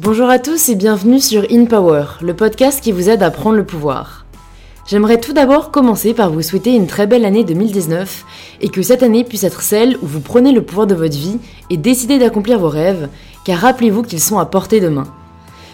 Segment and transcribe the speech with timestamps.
[0.00, 3.56] Bonjour à tous et bienvenue sur In Power, le podcast qui vous aide à prendre
[3.56, 4.26] le pouvoir.
[4.86, 8.24] J'aimerais tout d'abord commencer par vous souhaiter une très belle année 2019
[8.60, 11.40] et que cette année puisse être celle où vous prenez le pouvoir de votre vie
[11.68, 13.08] et décidez d'accomplir vos rêves,
[13.44, 15.08] car rappelez-vous qu'ils sont à portée de main.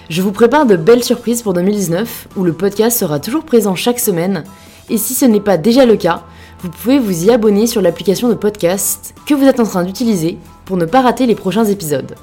[0.09, 4.01] Je vous prépare de belles surprises pour 2019 où le podcast sera toujours présent chaque
[4.01, 4.45] semaine
[4.88, 6.23] et si ce n'est pas déjà le cas,
[6.61, 10.38] vous pouvez vous y abonner sur l'application de podcast que vous êtes en train d'utiliser
[10.65, 12.15] pour ne pas rater les prochains épisodes.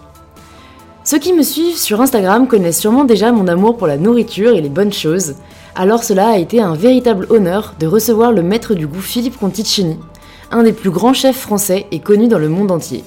[1.03, 4.61] Ceux qui me suivent sur Instagram connaissent sûrement déjà mon amour pour la nourriture et
[4.61, 5.33] les bonnes choses,
[5.73, 9.97] alors cela a été un véritable honneur de recevoir le maître du goût Philippe Conticini,
[10.51, 13.03] un des plus grands chefs français et connu dans le monde entier.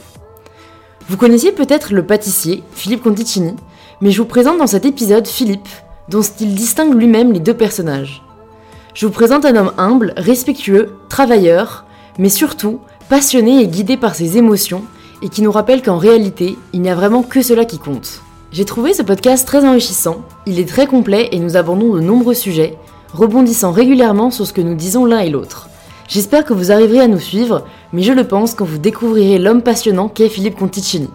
[1.09, 3.55] Vous connaissiez peut-être le pâtissier, Philippe Conticini,
[4.01, 5.69] mais je vous présente dans cet épisode Philippe,
[6.09, 8.23] dont style distingue lui-même les deux personnages.
[8.95, 11.85] Je vous présente un homme humble, respectueux, travailleur,
[12.19, 14.83] mais surtout passionné et guidé par ses émotions,
[15.25, 18.21] et qui nous rappelle qu'en réalité, il n'y a vraiment que cela qui compte.
[18.53, 22.35] J'ai trouvé ce podcast très enrichissant, il est très complet et nous abordons de nombreux
[22.35, 22.77] sujets,
[23.15, 25.71] rebondissant régulièrement sur ce que nous disons l'un et l'autre.
[26.09, 29.63] J'espère que vous arriverez à nous suivre, mais je le pense quand vous découvrirez l'homme
[29.63, 31.09] passionnant qu'est Philippe Conticini.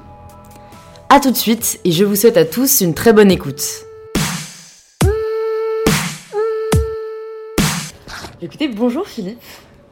[1.10, 3.64] A tout de suite et je vous souhaite à tous une très bonne écoute.
[8.42, 9.40] Écoutez, bonjour Philippe.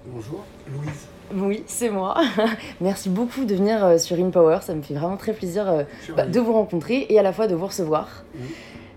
[0.07, 1.06] Bonjour, Louise.
[1.33, 2.15] Oui, c'est moi.
[2.81, 4.59] Merci beaucoup de venir euh, sur InPower.
[4.61, 5.83] Ça me fait vraiment très plaisir euh,
[6.15, 8.23] bah, de vous rencontrer et à la fois de vous recevoir.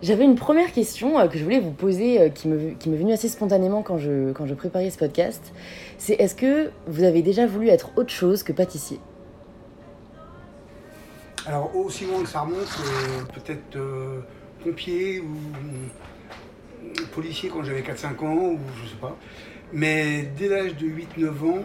[0.02, 3.28] J'avais une première question euh, que je voulais vous poser qui m'est qui venue assez
[3.28, 5.52] spontanément quand je, quand je préparais ce podcast.
[5.98, 9.00] C'est est-ce que vous avez déjà voulu être autre chose que pâtissier?
[11.46, 12.68] Alors, aussi loin que ça remonte,
[13.34, 13.78] peut-être
[14.62, 15.26] pompier ou
[17.12, 19.16] policier quand j'avais 4-5 ans, ou je sais pas.
[19.72, 21.62] Mais dès l'âge de 8-9 ans,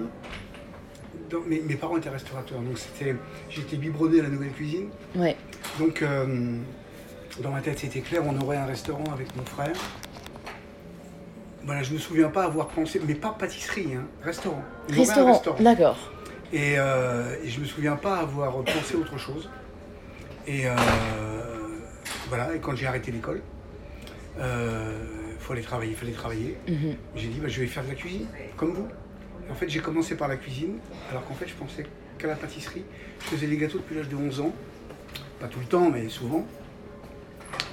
[1.48, 3.16] mes, parents étaient restaurateurs, donc c'était,
[3.50, 4.90] j'étais biberonné à la nouvelle cuisine.
[5.16, 5.36] Ouais.
[5.80, 6.58] Donc euh,
[7.42, 9.76] dans ma tête c'était clair, on aurait un restaurant avec mon frère.
[11.64, 14.64] Voilà, je me souviens pas avoir pensé, mais pas pâtisserie, hein, restaurant.
[14.90, 16.12] Restaurant, d'accord.
[16.54, 19.50] Et, euh, et, je me souviens pas avoir pensé autre chose.
[20.46, 20.76] Et euh,
[22.30, 23.42] voilà, et quand j'ai arrêté l'école,
[24.38, 24.44] il
[25.40, 26.58] fallait travailler, il fallait travailler.
[26.68, 26.96] Mhm.
[27.16, 28.88] J'ai dit, bah, je vais faire de la cuisine, comme vous.
[29.50, 30.78] En fait, j'ai commencé par la cuisine,
[31.10, 31.86] alors qu'en fait, je pensais
[32.18, 32.84] qu'à la pâtisserie.
[33.20, 34.54] Je faisais des gâteaux depuis l'âge de 11 ans.
[35.40, 36.46] Pas tout le temps, mais souvent.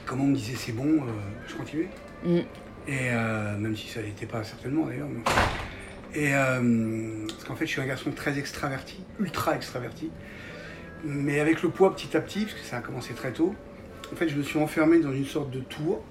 [0.07, 1.11] Comme on me disait c'est bon, euh,
[1.47, 1.89] je continuais.
[2.25, 2.39] Mm.
[2.89, 5.09] Et euh, même si ça n'était pas certainement d'ailleurs.
[6.15, 10.11] Et euh, parce qu'en fait, je suis un garçon très extraverti, ultra extraverti.
[11.05, 13.55] Mais avec le poids petit à petit, parce que ça a commencé très tôt,
[14.13, 16.05] en fait, je me suis enfermé dans une sorte de tour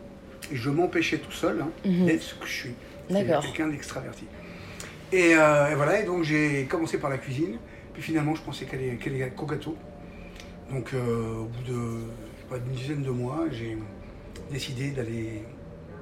[0.51, 2.05] et je m'empêchais tout seul hein, mm-hmm.
[2.05, 2.73] d'être ce que je suis.
[3.09, 3.43] D'accord.
[3.43, 4.25] Quelqu'un d'extraverti.
[5.13, 7.57] Euh, et, voilà, et donc j'ai commencé par la cuisine,
[7.93, 9.75] puis finalement je pensais qu'elle est qu'au gâteau.
[10.71, 13.77] Donc euh, au bout de d'une dizaine de mois, j'ai
[14.51, 15.43] décidé d'aller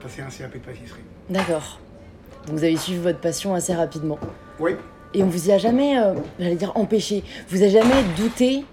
[0.02, 1.04] passer un CAP de pâtisserie.
[1.30, 1.80] D'accord.
[2.48, 4.18] Donc vous avez suivi votre passion assez rapidement.
[4.60, 4.72] Oui.
[5.14, 8.64] Et on vous y a jamais, euh, j'allais dire empêché, vous avez jamais douté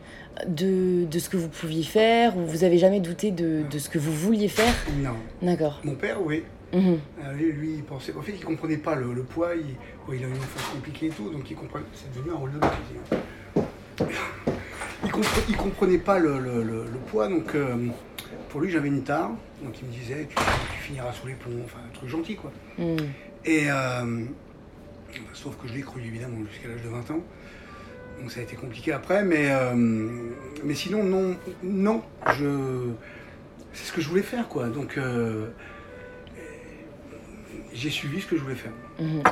[0.46, 3.90] de, de, ce que vous pouviez faire ou vous avez jamais douté de, de ce
[3.90, 4.74] que vous vouliez faire?
[4.98, 5.16] Non.
[5.42, 5.80] D'accord.
[5.84, 6.44] Mon père, oui.
[6.72, 6.98] Mhm.
[7.22, 8.14] Euh, lui, il pensait.
[8.14, 9.54] En fait, il comprenait pas le, poids.
[9.54, 9.76] Il,
[10.14, 11.84] il a une enfance compliquée et tout, donc il comprenait.
[11.94, 12.58] C'est devenu un rôle de.
[15.04, 15.10] Il,
[15.48, 17.76] il comprenait pas le, poids, donc euh,
[18.50, 19.30] pour lui, j'avais une tare.
[19.62, 20.36] Donc il me disait, tu,
[20.82, 22.52] finiras sous les plombs, enfin un truc gentil quoi.
[22.78, 22.96] Mhm.
[23.44, 24.24] Et euh,
[25.32, 27.20] sauf que je l'ai cru évidemment jusqu'à l'âge de 20 ans.
[28.20, 29.50] Donc ça a été compliqué après, mais,
[30.64, 32.02] mais sinon, non, non,
[32.34, 32.88] je,
[33.74, 34.68] c'est ce que je voulais faire quoi.
[34.68, 34.98] Donc
[37.76, 38.72] j'ai suivi ce que je voulais faire.
[38.98, 39.22] Mhm.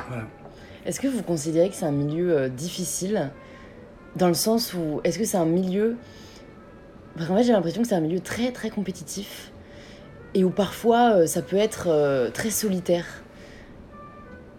[0.85, 3.31] Est-ce que vous considérez que c'est un milieu euh, difficile?
[4.15, 5.95] Dans le sens où est-ce que c'est un milieu
[7.15, 9.51] parce qu'en fait j'ai l'impression que c'est un milieu très très compétitif
[10.33, 13.05] et où parfois euh, ça peut être euh, très solitaire.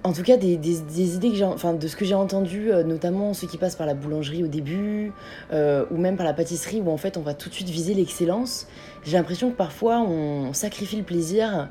[0.04, 3.48] En tout cas, des, idées que j'ai, enfin, de ce que j'ai entendu, notamment ceux
[3.48, 5.10] qui passent par la boulangerie au début,
[5.50, 8.68] ou même par la pâtisserie, où en fait on va tout de suite viser l'excellence.
[9.03, 11.71] J'ai l'impression que parfois on sacrifie le plaisir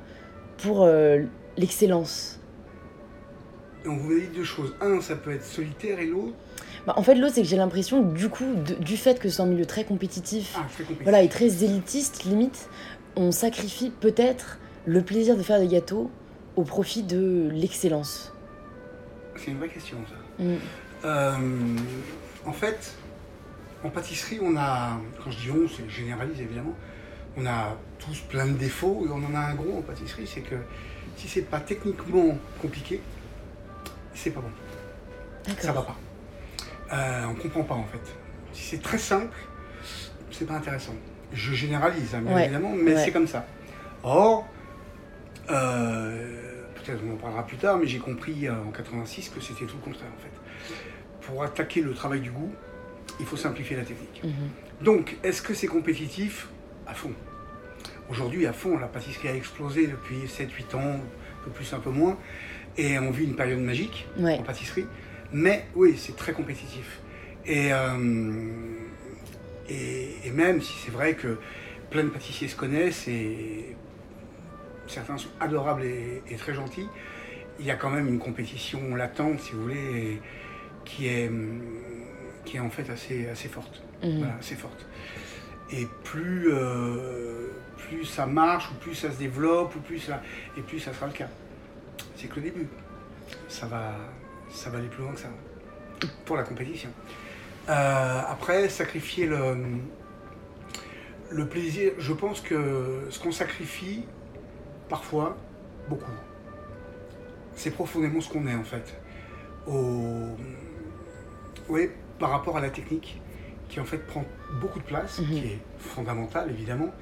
[0.57, 0.85] pour
[1.57, 2.39] l'excellence
[3.85, 4.75] On vous dit deux choses.
[4.81, 6.33] Un, ça peut être solitaire et l'autre?
[6.85, 8.45] Bah, en fait, l'autre, c'est que j'ai l'impression, du coup,
[8.79, 10.67] du fait que c'est un milieu très compétitif, ah,
[11.01, 12.69] voilà, et très élitiste, limite,
[13.15, 16.11] on sacrifie peut-être le plaisir de faire des gâteaux
[16.55, 18.33] au profit de l'excellence.
[19.35, 20.43] C'est une vraie question, ça.
[20.43, 20.57] Mm.
[21.05, 21.35] Euh,
[22.45, 22.93] en fait,
[23.83, 26.75] en pâtisserie, on a, quand je dis on, c'est généralise évidemment,
[27.37, 30.41] on a tous plein de défauts, et on en a un gros en pâtisserie, c'est
[30.41, 30.55] que
[31.15, 33.01] si c'est pas techniquement compliqué,
[34.13, 35.53] c'est pas bon.
[35.59, 35.95] Ça va pas.
[36.94, 38.01] Euh, on comprend pas en fait.
[38.53, 39.35] Si c'est très simple,
[40.31, 40.94] c'est pas intéressant.
[41.33, 43.03] Je généralise, hein, bien Ouais, évidemment, mais ouais.
[43.06, 43.45] c'est comme ça.
[44.03, 44.47] Or,
[45.50, 49.65] euh, peut-être on en parlera plus tard, mais j'ai compris euh, en 86 que c'était
[49.65, 51.25] tout le contraire en fait.
[51.27, 52.51] Pour attaquer le travail du goût,
[53.19, 54.21] il faut simplifier la technique.
[54.23, 54.31] Mhm.
[54.81, 56.47] Donc, est-ce que c'est compétitif?
[56.88, 57.12] À fond.
[58.09, 61.89] Aujourd'hui, à fond, la pâtisserie a explosé depuis 7-8 ans, un peu plus, un peu
[61.89, 62.17] moins,
[62.77, 64.37] et on vit une période magique Ouais.
[64.37, 64.85] en pâtisserie.
[65.31, 66.99] Mais oui, c'est très compétitif.
[67.45, 67.97] Et, euh,
[69.69, 71.37] et, et même si c'est vrai que
[71.89, 73.75] plein de pâtissiers se connaissent et
[74.87, 76.87] certains sont adorables et, et très gentils,
[77.59, 80.21] il y a quand même une compétition latente, si vous voulez,
[80.83, 81.31] qui est,
[82.43, 83.81] qui est en fait assez, assez forte.
[84.03, 84.17] Mhm.
[84.19, 84.85] Voilà, assez forte.
[85.71, 87.47] Et plus, euh,
[87.87, 90.21] plus ça marche, ou plus ça se développe, ou plus ça,
[90.57, 91.27] et plus ça sera le cas.
[92.15, 92.67] C'est que le début.
[93.47, 93.95] Ça va,
[94.49, 95.29] ça va aller plus loin que ça.
[96.25, 96.89] Pour la compétition.
[97.69, 99.57] Euh, après, sacrifier le,
[101.31, 104.05] le plaisir, je pense que ce qu'on sacrifie,
[104.89, 105.35] parfois,
[105.89, 106.11] beaucoup,
[107.55, 108.95] c'est profondément ce qu'on est en fait.
[109.67, 110.38] Au,
[111.69, 111.89] oui,
[112.19, 113.19] par rapport à la technique,
[113.67, 114.23] qui en fait prend
[114.61, 115.25] beaucoup de place, Mhm.
[115.27, 116.93] qui est fondamentale évidemment,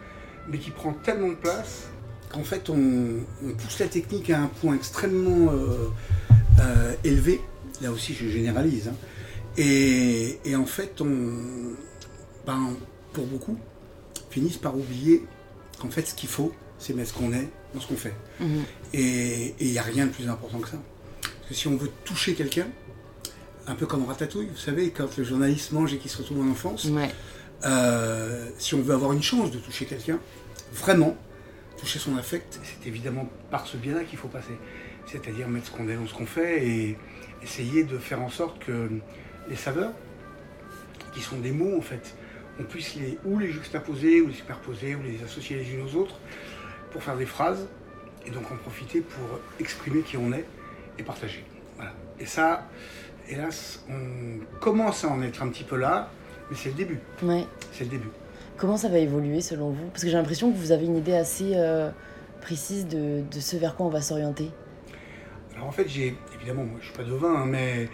[0.50, 1.84] mais qui prend tellement de place
[2.32, 5.88] qu'en fait on, on pousse la technique à un point extrêmement euh,
[6.62, 7.42] euh, élevé.
[7.82, 8.88] Là aussi, je généralise.
[8.90, 8.96] hein.
[9.58, 11.76] Et, et en fait, on,
[12.46, 12.70] ben,
[13.14, 13.58] pour beaucoup,
[14.30, 15.24] finissent par oublier
[15.80, 18.14] qu'en fait, ce qu'il faut, c'est mettre ce qu'on est dans ce qu'on fait.
[18.40, 18.64] Mhm.
[18.94, 20.78] Et il n'y a rien de plus important que ça.
[21.22, 22.68] Parce que si on veut toucher quelqu'un,
[23.68, 26.50] un peu comme Ratatouille, vous savez, quand le journaliste mange et qu'il se retrouve en
[26.52, 27.10] enfance, Ouais.
[27.66, 30.20] Euh, si on veut avoir une chance de toucher quelqu'un,
[30.74, 31.18] vraiment,
[31.78, 34.58] toucher son affect, c'est évidemment par ce biais-là qu'il faut passer.
[35.06, 36.98] C'est-à-dire mettre ce qu'on est dans ce qu'on fait et
[37.42, 38.90] essayer de faire en sorte que
[39.50, 39.92] les saveurs,
[41.14, 42.16] qui sont des mots en fait,
[42.60, 45.96] on puisse les, ou les juxtaposer, ou les superposer, ou les associer les unes aux
[45.96, 46.20] autres
[46.92, 47.68] pour faire des phrases
[48.26, 50.46] et donc en profiter pour exprimer qui on est
[50.98, 51.44] et partager.
[52.20, 52.68] Et ça,
[53.28, 56.12] hélas, on commence à en être un petit peu là,
[56.50, 57.00] mais c'est le début.
[57.22, 57.46] Ouais.
[57.72, 58.10] C'est le début.
[58.58, 59.86] Comment ça va évoluer selon vous?
[59.88, 61.90] Parce que j'ai l'impression que vous avez une idée assez euh,
[62.42, 64.52] précise de, de ce vers quoi on va s'orienter.
[65.56, 67.90] Alors en fait, j'ai évidemment, moi, je suis pas devin, hein, mais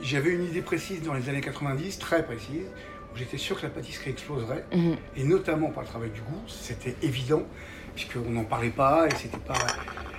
[0.00, 2.66] j'avais une idée précise dans les années 90, très précise,
[3.12, 4.96] où j'étais sûr que la pâtisserie exploserait, Mhm.
[5.16, 7.42] et notamment par le travail du goût, c'était évident,
[7.94, 9.54] puisqu'on n'en parlait pas, et c'était pas.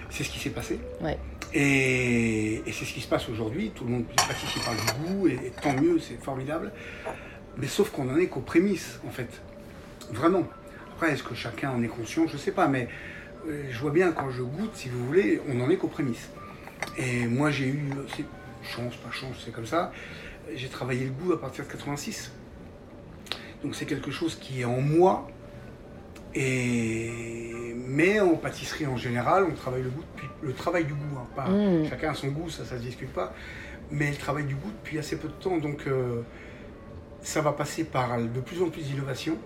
[0.10, 0.80] C'est ce qui s'est passé.
[1.02, 1.18] Ouais.
[1.56, 3.72] Et, et c'est ce qui se passe aujourd'hui.
[3.76, 6.72] Tout le monde, pâtissiers parlent du goût, et, et tant mieux, c'est formidable.
[7.58, 9.30] Mais sauf qu'on en est qu'aux prémices, en fait.
[10.12, 10.44] Vraiment.
[10.96, 12.28] Après, est-ce que chacun en est conscient?
[12.28, 12.88] Je sais pas, mais
[13.48, 16.30] euh, je vois bien quand je goûte, si vous voulez, on n'en est qu'aux prémices.
[16.98, 18.26] Et moi, j'ai eu, c'est
[18.64, 19.92] chance, pas chance, c'est comme ça.
[20.56, 22.32] J'ai travaillé le goût à partir de 86.
[23.64, 25.28] Donc c'est quelque chose qui est en moi.
[26.36, 27.74] Et...
[27.88, 31.18] Mais en pâtisserie en général, on travaille le goût depuis le travail du goût.
[31.18, 31.86] hein, pas, Mm.
[31.90, 33.34] Chacun a son goût, ça, ça se discute pas.
[33.92, 35.58] Mais le travail du goût depuis assez peu de temps.
[35.58, 36.22] Donc euh,
[37.24, 39.38] ça va passer par de plus en plus d'innovation,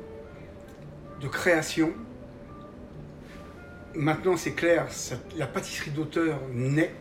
[1.21, 1.93] de création.
[3.95, 4.87] Maintenant, c'est clair,
[5.37, 6.93] la pâtisserie d'auteur naît,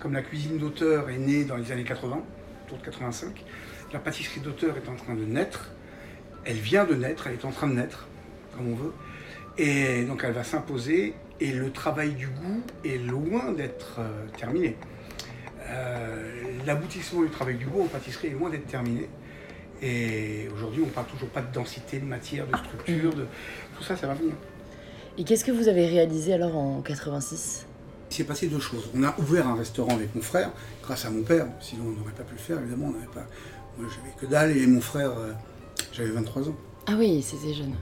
[0.00, 2.20] comme la cuisine d'auteur est née dans les années 80,
[2.66, 3.44] autour de 85.
[3.92, 5.70] La pâtisserie d'auteur est en train de naître.
[6.44, 8.08] Elle vient de naître, elle est en train de naître,
[8.56, 8.92] comme on veut.
[9.58, 11.14] Et donc elle va s'imposer.
[11.40, 14.76] Et le travail du goût est loin d'être euh, terminé.
[15.68, 19.08] Euh, L'aboutissement du travail du goût en pâtisserie est loin d'être terminé.
[19.82, 23.26] Et aujourd'hui, on ne parle toujours pas de densité, de matière, de structure, de...
[23.76, 24.34] tout ça, ça va venir.
[25.18, 27.66] Et qu'est-ce que vous avez réalisé alors en 86
[28.10, 28.90] Il s'est passé deux choses.
[28.94, 30.50] On a ouvert un restaurant avec mon frère,
[30.82, 32.86] grâce à mon père, sinon on n'aurait pas pu le faire, évidemment.
[32.88, 33.26] On n'avait pas...
[33.78, 35.32] Moi, j'avais que dalle, et mon frère, euh,
[35.92, 36.56] j'avais 23 ans.
[36.86, 37.74] Ah oui, c'était jeune.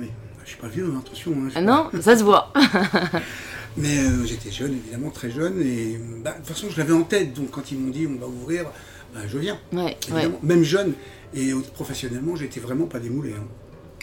[0.00, 0.10] Oui,
[0.44, 1.32] je suis pas vieux, hein, attention.
[1.32, 2.52] hein, Ah pas- non, ça se voit.
[3.76, 7.02] Mais euh, j'étais jeune, évidemment, très jeune, et bah, de toute façon, je l'avais en
[7.02, 7.34] tête.
[7.34, 8.66] Donc quand ils m'ont dit on va ouvrir,
[9.14, 9.58] bah, je viens.
[9.72, 9.96] Ouais, ouais.
[10.08, 10.92] Évidemment, même jeune,
[11.34, 13.32] et professionnellement, j'étais vraiment pas démoulé.
[13.32, 13.46] hein.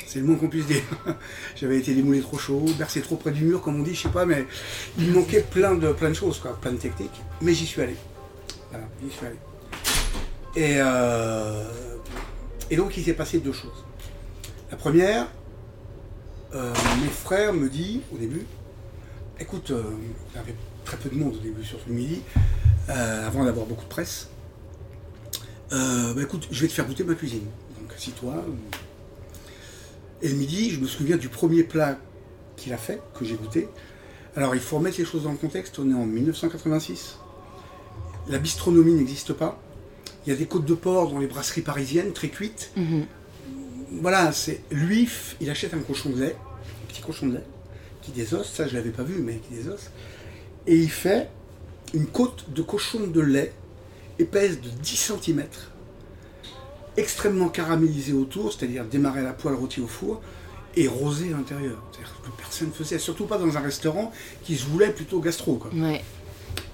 [0.07, 0.81] C'est le moins qu'on puisse dire.
[1.55, 4.09] J'avais été démoulé trop chaud, bercé trop près du mur, comme on dit, je sais
[4.09, 4.45] pas, mais
[4.97, 7.21] il me manquait plein de, plein de choses, quoi, plein de techniques.
[7.41, 7.95] Mais j'y suis allé.
[8.71, 9.35] Voilà, j'y suis allé.
[10.55, 11.63] Et, euh,
[12.69, 13.85] et donc, il s'est passé deux choses.
[14.69, 15.27] La première,
[16.55, 18.45] euh, mon frère me dit au début,
[19.39, 19.83] écoute, euh,
[20.33, 22.21] il y avait très peu de monde au début, surtout le midi,
[22.89, 24.27] avant d'avoir beaucoup de presse.
[25.71, 27.45] Euh, bah écoute, je vais te faire goûter ma cuisine.
[27.79, 28.43] Donc assis-toi.
[30.21, 31.97] Et le midi, je me souviens du premier plat
[32.57, 33.67] qu'il a fait, que j'ai goûté.
[34.35, 37.17] Alors il faut remettre les choses dans le contexte, on est en 1986.
[38.29, 39.59] La bistronomie n'existe pas.
[40.25, 42.71] Il y a des côtes de porc dans les brasseries parisiennes, très cuites.
[42.75, 43.05] Mhm.
[44.01, 45.09] voilà, c'est lui,
[45.41, 47.43] il achète un cochon de lait, un petit cochon de lait,
[48.01, 49.89] qui désosse, ça je l'avais pas vu, mais qui désosse,
[50.67, 51.29] et il fait
[51.93, 53.53] une côte de cochon de lait
[54.21, 55.43] épaisse de 10 cm,
[56.97, 60.21] extrêmement caramélisée autour, c'est-à-dire démarrer à la poêle, rôti au four,
[60.75, 61.81] et rosé à l'intérieur.
[61.91, 64.11] C'est-à-dire que personne ne faisait, surtout pas dans un restaurant
[64.43, 65.55] qui se voulait plutôt gastro.
[65.55, 65.71] Quoi.
[65.73, 66.01] Ouais.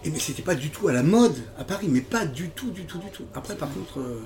[0.03, 2.69] Et mais c'était pas du tout à la mode à Paris, mais pas du tout,
[2.71, 3.25] du tout, du tout.
[3.35, 4.21] Après, par contre, euh,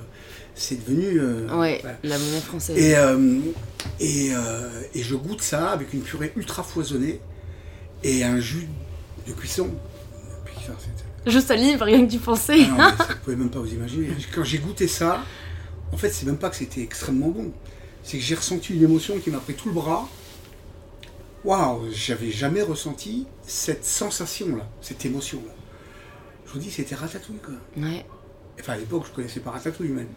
[0.56, 1.20] c'est devenu.
[1.20, 1.98] euh, Ouais, voilà.
[2.04, 2.78] la monnaie française.
[2.78, 3.40] Et, euh,
[4.00, 4.32] et,
[4.94, 7.20] et je goûte ça avec une purée ultra foisonnée
[8.04, 8.68] et un jus
[9.28, 9.70] de cuisson.
[10.46, 12.66] C'était- Je salive, rien que tu pensais.
[12.78, 14.10] Ah non, ça, vous pouvez même pas vous imaginer.
[14.34, 15.24] Quand j'ai goûté ça,
[15.92, 17.51] en fait, c'est même pas que c'était extrêmement bon.
[18.04, 20.10] C'est que j'ai ressenti une émotion qui m'a pris tout le bras.
[21.44, 25.54] Waouh, j'avais jamais ressenti cette sensation-là, cette émotion-là.
[26.48, 27.54] Je vous dis, c'était ratatouille, quoi.
[27.78, 28.06] Ouais.
[28.60, 30.08] Enfin, à l'époque, je connaissais pas ratatouille, même.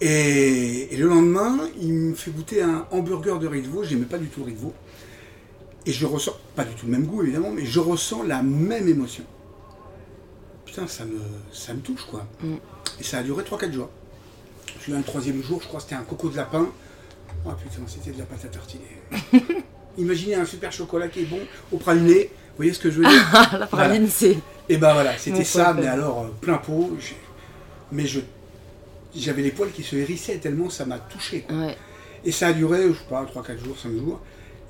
[0.00, 3.84] Et, et le lendemain, il me fait goûter un hamburger de riz de veau.
[3.84, 4.72] J'aimais pas du tout le riz de veau.
[5.84, 8.88] Et je ressens, pas du tout le même goût, évidemment, mais je ressens la même
[8.88, 9.24] émotion.
[10.70, 11.18] Putain, ça me,
[11.52, 12.24] ça me touche, quoi.
[12.42, 12.54] Mm.
[13.00, 13.90] Et ça a duré 3-4 jours.
[14.78, 16.68] Je suis le troisième jour, je crois que c'était un coco de lapin.
[17.44, 18.84] Oh putain, c'était de la pâte à tartiner.
[19.98, 21.40] Imaginez un super chocolat qui est bon
[21.72, 22.30] au praliné.
[22.50, 24.38] Vous voyez ce que je veux dire Ah, la praline, c'est.
[24.68, 26.96] et ben voilà, c'était ça, mais alors euh, plein pot.
[27.90, 28.20] Mais je,
[29.16, 31.40] j'avais les poils qui se hérissaient tellement ça m'a touché.
[31.40, 31.56] quoi.
[31.56, 31.76] Ouais.
[32.24, 34.20] Et ça a duré, je sais pas, 3-4 jours, 5 jours.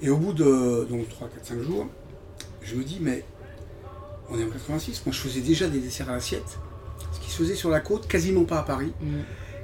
[0.00, 1.86] Et au bout de donc 3, 4, 5 jours,
[2.62, 3.22] je me dis, mais
[4.30, 6.58] on est en 86, moi je faisais déjà des desserts à l'assiette,
[7.12, 8.92] ce qui se faisait sur la côte, quasiment pas à Paris.
[9.00, 9.18] Mm.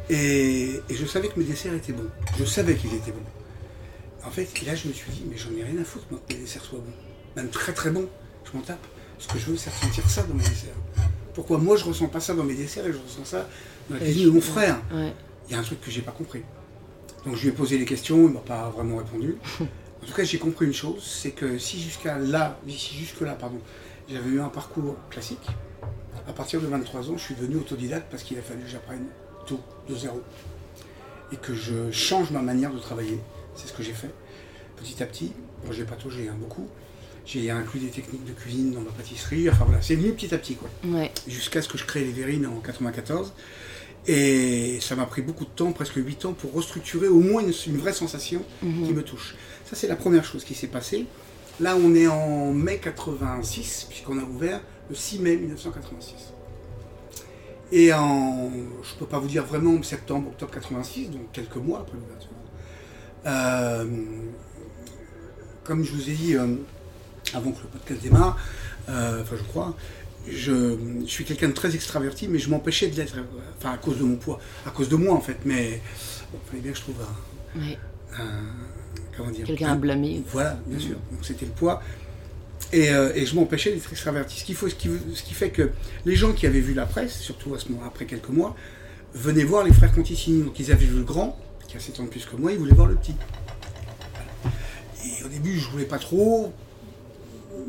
[0.09, 2.09] Et, et je savais que mes desserts étaient bons.
[2.39, 3.25] Je savais qu'ils étaient bons.
[4.25, 6.35] En fait, là, je me suis dit, mais j'en ai rien à foutre, moi, que
[6.35, 6.93] mes desserts soient bons.
[7.37, 8.09] Même très très bons.
[8.45, 8.85] Je m'en tape.
[9.19, 10.75] Ce que je veux, c'est ressentir ça dans mes desserts.
[11.35, 13.49] Pourquoi moi, je ressens pas ça dans mes desserts et je ressens ça
[13.89, 15.13] dans la cuisine de mon frère Ouais.
[15.49, 16.43] Il y a un truc que j'ai pas compris.
[17.25, 19.37] Donc, je lui ai posé des questions, il m'a pas vraiment répondu.
[20.03, 23.59] En tout cas, j'ai compris une chose, c'est que si jusqu'à là, si jusque-là, pardon,
[24.09, 25.47] j'avais eu un parcours classique,
[26.29, 29.07] à partir de 23 ans, je suis devenu autodidacte parce qu'il a fallu que j'apprenne
[29.47, 30.23] tout de zéro.
[31.33, 33.19] Et que je change ma manière de travailler.
[33.55, 34.11] C'est ce que j'ai fait.
[34.77, 35.33] Petit à petit,
[35.65, 36.69] bon, j'ai pataugé hein, beaucoup.
[37.25, 39.49] J'ai inclus des techniques de cuisine dans ma pâtisserie.
[39.51, 40.69] Enfin voilà, c'est venu petit à petit quoi.
[40.85, 41.11] Ouais.
[41.27, 43.33] Jusqu'à ce que je crée les verrines en 94.
[44.09, 47.53] Et ça m'a pris beaucoup de temps, presque 8 ans, pour restructurer au moins une,
[47.67, 49.35] une vraie sensation qui me touche.
[49.65, 51.07] Ça, c'est la première chose qui s'est passée.
[51.61, 54.61] Là, on est en mai 86, puisqu'on a ouvert
[54.91, 56.33] le 6 mai 1986.
[57.73, 58.51] Et en,
[58.83, 62.31] je ne peux pas vous dire vraiment septembre, octobre 86, donc quelques mois après l'ouverture.
[63.27, 63.85] Euh,
[65.65, 66.57] comme je vous ai dit euh,
[67.35, 68.39] avant que le podcast démarre,
[68.89, 69.75] euh, enfin je crois,
[70.29, 73.17] je, je suis quelqu'un de très extraverti, mais je m'empêchais de l'être,
[73.59, 75.81] enfin à cause de mon poids, à cause de moi en fait, mais
[76.33, 76.97] bon, il fallait bien que je trouve
[78.17, 78.23] un-
[79.17, 80.23] comment dire, Quelqu'un à blâmer.
[80.33, 80.97] voilà, bien sûr.
[81.11, 81.83] Donc c'était le poids.
[82.73, 84.41] Et, euh, et je m'empêchais d'être extraverti.
[84.41, 85.71] Ce qui, faut, ce, qui, ce qui fait que
[86.05, 88.57] les gens qui avaient vu la presse, surtout à ce moment, après quelques mois,
[89.15, 90.43] venaient voir les frères Conticini.
[90.43, 92.59] Donc ils avaient vu le grand, qui a 7 ans de plus que moi, ils
[92.59, 93.15] voulaient voir le petit.
[94.13, 94.57] Voilà.
[95.21, 96.53] Et au début, je voulais pas trop.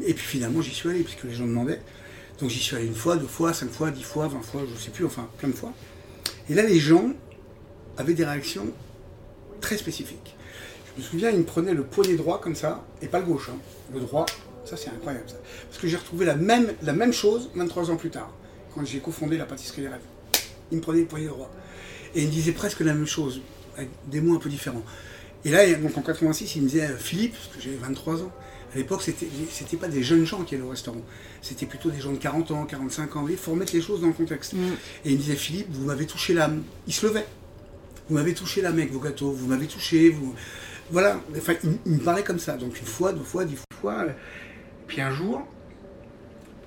[0.05, 1.81] Et puis finalement, j'y suis allé, puisque les gens demandaient.
[2.39, 4.79] Donc j'y suis allé une fois, deux fois, cinq fois, dix fois, vingt fois, je
[4.79, 5.73] sais plus, enfin plein de fois.
[6.49, 7.11] Et là, les gens
[7.97, 8.67] avaient des réactions
[9.59, 10.35] très spécifiques.
[10.97, 13.49] Je me souviens, il me prenait le poignet droit comme ça, et pas le gauche,
[13.49, 13.57] hein.
[13.93, 14.25] le droit.
[14.65, 15.35] Ça, c'est incroyable, ça.
[15.69, 18.33] Parce que j'ai retrouvé la même, la même chose 23 ans plus tard,
[18.73, 20.01] quand j'ai cofondé la pâtisserie des rêves.
[20.71, 21.51] Il me prenait le poignet droit.
[22.15, 23.41] Et il me disait presque la même chose,
[23.75, 24.81] avec des mots un peu différents.
[25.45, 28.31] Et là, donc en 86, il me disait euh, Philippe, parce que j'avais 23 ans.
[28.73, 31.01] À l'époque, c'était c'était pas des jeunes gens qui allaient au restaurant.
[31.41, 33.25] C'était plutôt des gens de 40 ans, 45 ans.
[33.29, 34.53] Il faut remettre les choses dans le contexte.
[34.53, 34.57] Mm.
[35.05, 36.63] Et il me disait Philippe, vous m'avez touché l'âme.
[36.85, 37.25] Il se levait.
[38.09, 39.31] Vous m'avez touché l'âme avec vos gâteaux.
[39.31, 40.09] Vous m'avez touché.
[40.09, 40.35] Vous...
[40.91, 41.19] Voilà.
[41.35, 42.57] Enfin, il, il me parlait comme ça.
[42.57, 44.05] Donc une fois, deux fois, dix fois.
[44.87, 45.45] Puis un jour,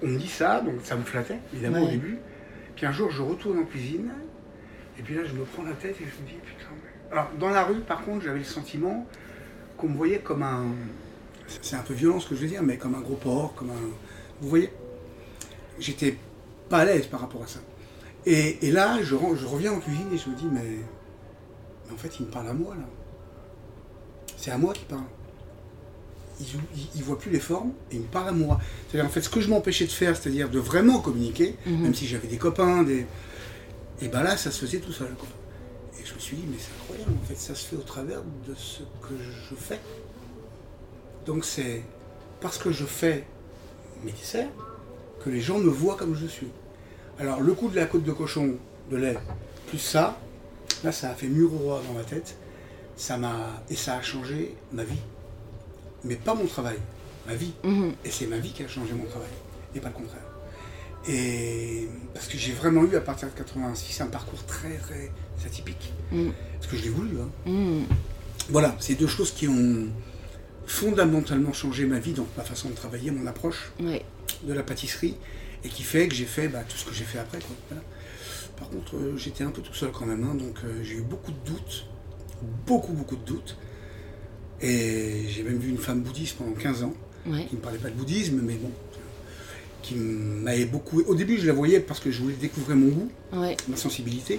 [0.03, 2.19] on me dit ça, donc ça me flattait, évidemment, au début.
[2.77, 4.11] Puis un jour, je retourne en cuisine.
[4.99, 6.71] Et puis là, je me prends la tête et je me dis, putain.
[6.83, 9.07] mais- Alors, dans la rue, par contre, j'avais le sentiment
[9.79, 10.67] qu'on me voyait comme un.
[11.62, 13.71] C'est un peu violent ce que je veux dire, mais comme un gros porc, comme
[13.71, 13.91] un.
[14.41, 14.71] Vous voyez
[15.79, 16.17] J'étais
[16.69, 17.61] pas à l'aise par rapport à ça.
[18.27, 20.61] Et, et là, je, reviens en cuisine et je me dis, mais,
[21.87, 22.85] mais en fait, il me parle à moi, là.
[24.40, 25.02] C'est à moi qui parle.
[26.40, 26.47] Il,
[26.97, 28.59] il voit plus les formes et il me parle à moi.
[28.88, 31.82] C'est-à-dire, en fait, ce que je m'empêchais de faire, c'est-à-dire de vraiment communiquer, Mhm.
[31.82, 33.04] même si j'avais des copains, des...
[34.00, 35.12] et ben là, ça se faisait tout seul.
[35.18, 35.28] quoi.
[36.00, 38.23] Et je me suis dit, mais c'est incroyable, en fait, ça se fait au travers
[38.49, 39.78] de ce que je fais.
[41.26, 41.82] Donc c'est
[42.40, 43.26] parce que je fais
[44.02, 44.49] mes desserts
[45.23, 46.49] que les gens me voient comme je suis.
[47.18, 48.54] Alors le coup de la côte de cochon
[48.90, 49.18] de lait,
[49.66, 50.18] plus ça,
[50.82, 52.37] là ça a fait mur au roi dans ma tête.
[53.00, 54.99] Ça m'a et ça a changé ma vie.
[56.04, 56.76] Mais pas mon travail,
[57.26, 57.52] ma vie.
[57.64, 57.92] Mhm.
[58.04, 59.28] Et c'est ma vie qui a changé mon travail,
[59.75, 60.26] et pas le contraire.
[61.09, 65.11] Et parce que j'ai vraiment eu à partir de 86 un parcours très très
[65.47, 65.92] atypique.
[66.12, 66.33] Mhm.
[66.59, 67.19] Parce que je l'ai voulu.
[67.21, 67.28] hein.
[67.47, 67.85] Mhm.
[68.50, 69.88] Voilà, c'est deux choses qui ont
[70.66, 73.73] fondamentalement changé ma vie, donc ma façon de travailler, mon approche
[74.42, 75.16] de la pâtisserie,
[75.64, 77.38] et qui fait que j'ai fait bah, tout ce que j'ai fait après.
[77.38, 77.57] quoi.
[77.71, 77.83] Voilà.
[78.59, 81.00] Par contre, euh, j'étais un peu tout seul quand même, hein, donc euh, j'ai eu
[81.02, 81.87] beaucoup de doutes,
[82.66, 83.56] beaucoup beaucoup de doutes.
[84.62, 86.92] Et j'ai même vu une femme bouddhiste pendant 15 ans,
[87.26, 87.47] Ouais.
[87.47, 88.70] qui ne parlait pas de bouddhisme, mais bon,
[89.82, 91.00] qui m'avait beaucoup...
[91.02, 93.56] Au début, je la voyais parce que je voulais découvrir mon goût, Ouais.
[93.68, 94.38] ma sensibilité,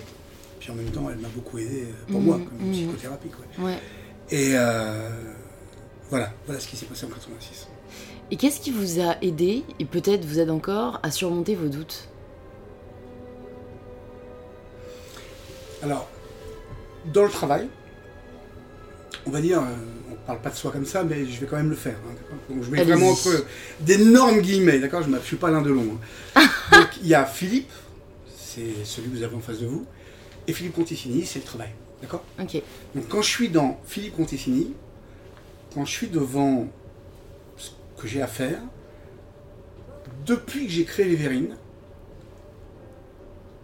[0.60, 2.74] puis en même temps, elle m'a beaucoup aidé euh, pour Mhm, moi, comme mhm.
[2.74, 3.30] psychothérapie.
[3.30, 3.66] Quoi.
[3.66, 3.78] Ouais.
[4.30, 5.10] Et euh,
[6.10, 7.68] voilà, voilà ce qui s'est passé en 86.
[8.30, 12.08] Et qu'est-ce qui vous a aidé, et peut-être vous aide encore, à surmonter vos doutes?
[15.84, 16.08] Alors,
[17.12, 17.68] dans le travail,
[19.26, 19.66] on va dire, euh,
[20.12, 21.96] on parle pas de soi comme ça, mais je vais quand même le faire.
[22.08, 22.94] hein, Donc je mets Allez-y.
[22.94, 23.46] vraiment entre
[23.82, 25.04] d'énormes guillemets, d'accord?
[25.04, 25.98] Je ne suis pas l'un de long.
[26.36, 26.42] hein.
[26.72, 27.72] Donc il y a Philippe,
[28.36, 29.86] c'est celui que vous avez en face de vous,
[30.48, 31.70] et Philippe Conticini, c'est le travail,
[32.02, 32.24] d'accord?
[32.40, 32.62] Ok.
[32.96, 34.74] Donc quand je suis dans Philippe Conticini,
[35.74, 36.68] quand je suis devant
[37.58, 38.60] ce que j'ai à faire,
[40.26, 41.56] depuis que j'ai créé les Vérines,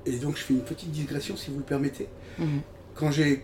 [0.06, 2.08] et donc je fais une petite digression si vous le permettez,
[2.40, 2.62] Mhm.
[2.96, 3.44] quand j'ai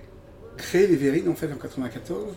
[0.57, 2.33] créé les Vérines en fait en 94,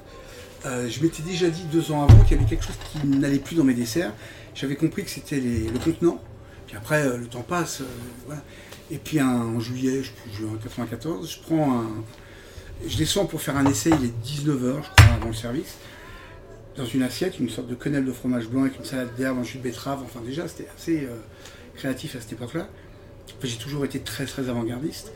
[0.65, 3.39] euh, je m'étais déjà dit deux ans avant qu'il y avait quelque chose qui n'allait
[3.39, 4.13] plus dans mes desserts.
[4.55, 6.21] J'avais compris que c'était le contenant.
[6.67, 7.83] Puis après, euh, le temps passe.
[7.83, 8.35] euh.
[8.91, 11.91] Et puis en juillet, je juin 94, je prends un.
[12.87, 15.77] Je descends pour faire un essai, il est 19h, je crois, avant le service.
[16.77, 19.45] Dans une assiette, une sorte de quenelle de fromage blanc avec une salade d'herbe, un
[19.45, 20.01] jus de betterave.
[20.05, 21.09] Enfin, déjà, c'était assez
[21.75, 22.69] créatif à cette époque-là.
[23.29, 25.11] Enfin, j'ai toujours été très, très avant-gardiste.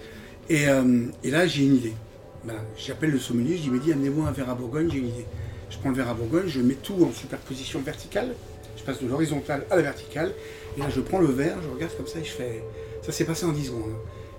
[0.48, 1.94] Et là, j'ai une idée.
[2.44, 2.60] Voilà.
[2.76, 5.26] J'appelle le sommelier, je dis, Mehdi, amenez-moi un verre à Bourgogne, j'ai une idée.
[5.70, 8.34] Je prends le verre à Bourgogne, je mets tout en superposition verticale.
[8.76, 10.32] Je passe de l'horizontale à la verticale.
[10.76, 12.64] Et là, je prends le verre, je regarde comme ça et je fais.
[13.02, 13.82] Ça s'est passé en 10 secondes.
[13.90, 13.98] hein.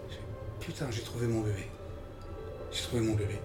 [0.09, 1.67] Je fais, Putain, j'ai trouvé mon bébé.
[2.71, 3.35] J'ai trouvé mon bébé.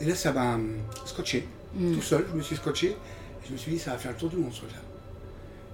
[0.00, 1.46] Et là, ça m'a hum, scotché.
[1.74, 1.94] Mm.
[1.94, 2.88] Tout seul, je me suis scotché.
[2.88, 4.80] Et je me suis dit, ça va faire le tour du monde, ce truc-là.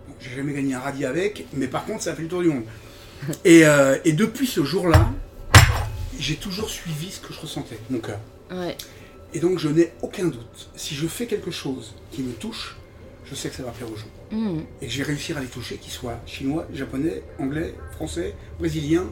[0.09, 2.43] Bon, j'ai jamais gagné un radis avec, mais par contre, ça a fait le tour
[2.43, 2.65] du monde.
[3.45, 5.11] Et, euh, et depuis ce jour-là,
[6.21, 8.19] j'ai toujours suivi ce que je ressentais, mon cœur.
[8.51, 8.77] Ouais.
[9.33, 10.71] Et donc, je n'ai aucun doute.
[10.77, 12.77] Si je fais quelque chose qui me touche,
[13.25, 14.07] je sais que ça va plaire aux gens.
[14.31, 14.61] Mm.
[14.83, 19.07] Et que je vais réussir à les toucher, qu'ils soient chinois, japonais, anglais, français, brésiliens.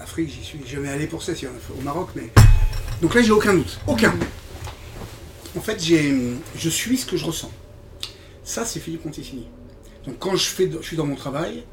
[0.00, 2.30] Afrique, j'y suis jamais allé pour ça, si, au Maroc, mais.
[3.00, 3.78] Donc là, j'ai aucun doute.
[3.86, 4.14] Aucun.
[5.56, 7.50] En fait, je suis ce que je ressens.
[8.42, 9.46] Ça, c'est Philippe Conticini.
[10.06, 11.64] Donc quand je, fais, je suis dans mon travail,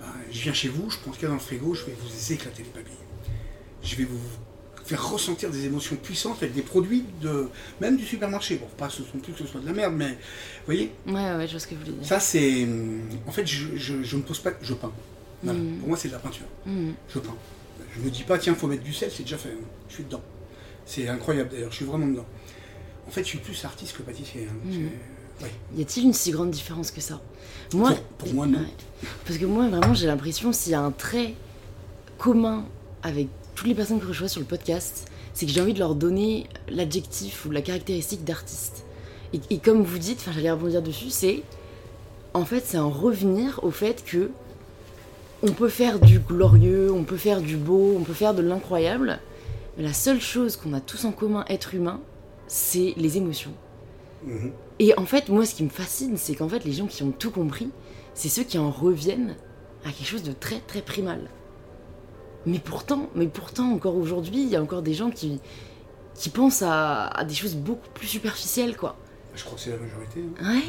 [0.00, 1.84] ben, je viens chez vous, je prends ce qu'il y a dans le frigo, je
[1.84, 3.05] vais vous éclater les papilles.
[3.86, 4.18] Je vais vous
[4.84, 7.48] faire ressentir des émotions puissantes avec des produits de
[7.80, 8.56] même du supermarché.
[8.56, 11.12] Bon, pas ce sont plus que ce soit de la merde, mais vous voyez, Ouais,
[11.14, 12.06] ouais, je vois ce que vous voulez dire.
[12.06, 12.66] ça c'est.
[13.26, 14.50] En fait, je, je, je me pose pas.
[14.62, 14.92] Je peins.
[15.42, 15.58] Voilà.
[15.58, 15.78] Mm.
[15.78, 16.46] Pour moi, c'est de la peinture.
[16.66, 16.90] Mm.
[17.08, 17.34] Je peins.
[17.96, 19.56] Je me dis pas, tiens, faut mettre du sel, c'est déjà fait.
[19.88, 20.22] Je suis dedans.
[20.84, 22.26] C'est incroyable d'ailleurs, je suis vraiment dedans.
[23.06, 24.48] En fait, je suis plus artiste que pâtissier.
[24.50, 24.54] hein.
[24.64, 24.88] Mm.
[25.44, 25.50] Ouais.
[25.76, 27.20] Y a-t-il une si grande différence que ça?
[27.74, 28.58] Moi, Pour- pour moi, non.
[28.60, 28.66] Ouais.
[29.26, 31.34] Parce que moi, vraiment, j'ai l'impression s'il y a un trait
[32.18, 32.64] commun
[33.02, 35.80] avec toutes les personnes que je vois sur le podcast, c'est que j'ai envie de
[35.80, 38.84] leur donner l'adjectif ou la caractéristique d'artiste.
[39.32, 41.42] Et, et comme vous dites, enfin, j'allais rebondir dessus, c'est
[42.34, 44.30] en fait, c'est un revenir au fait que
[45.42, 49.18] on peut faire du glorieux, on peut faire du beau, on peut faire de l'incroyable,
[49.76, 52.00] mais la seule chose qu'on a tous en commun, être humain,
[52.46, 53.52] c'est les émotions.
[54.24, 54.52] Mhm.
[54.78, 57.10] Et en fait, moi, ce qui me fascine, c'est qu'en fait, les gens qui ont
[57.10, 57.70] tout compris,
[58.14, 59.36] c'est ceux qui en reviennent
[59.84, 61.20] à quelque chose de très, très primal.
[62.46, 65.40] Mais pourtant, mais pourtant, encore aujourd'hui, il y a encore des gens qui,
[66.14, 68.96] qui pensent à, à des choses beaucoup plus superficielles, quoi.
[69.34, 70.20] Je crois que c'est la majorité.
[70.40, 70.54] hein.
[70.54, 70.62] Ouais,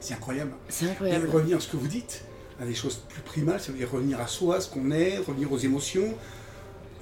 [0.00, 0.52] C'est incroyable.
[0.68, 1.30] c'est Et incroyable.
[1.30, 2.24] revenir à ce que vous dites,
[2.60, 5.50] à des choses plus primales, ça veut dire revenir à soi, ce qu'on est, revenir
[5.52, 6.04] aux émotions.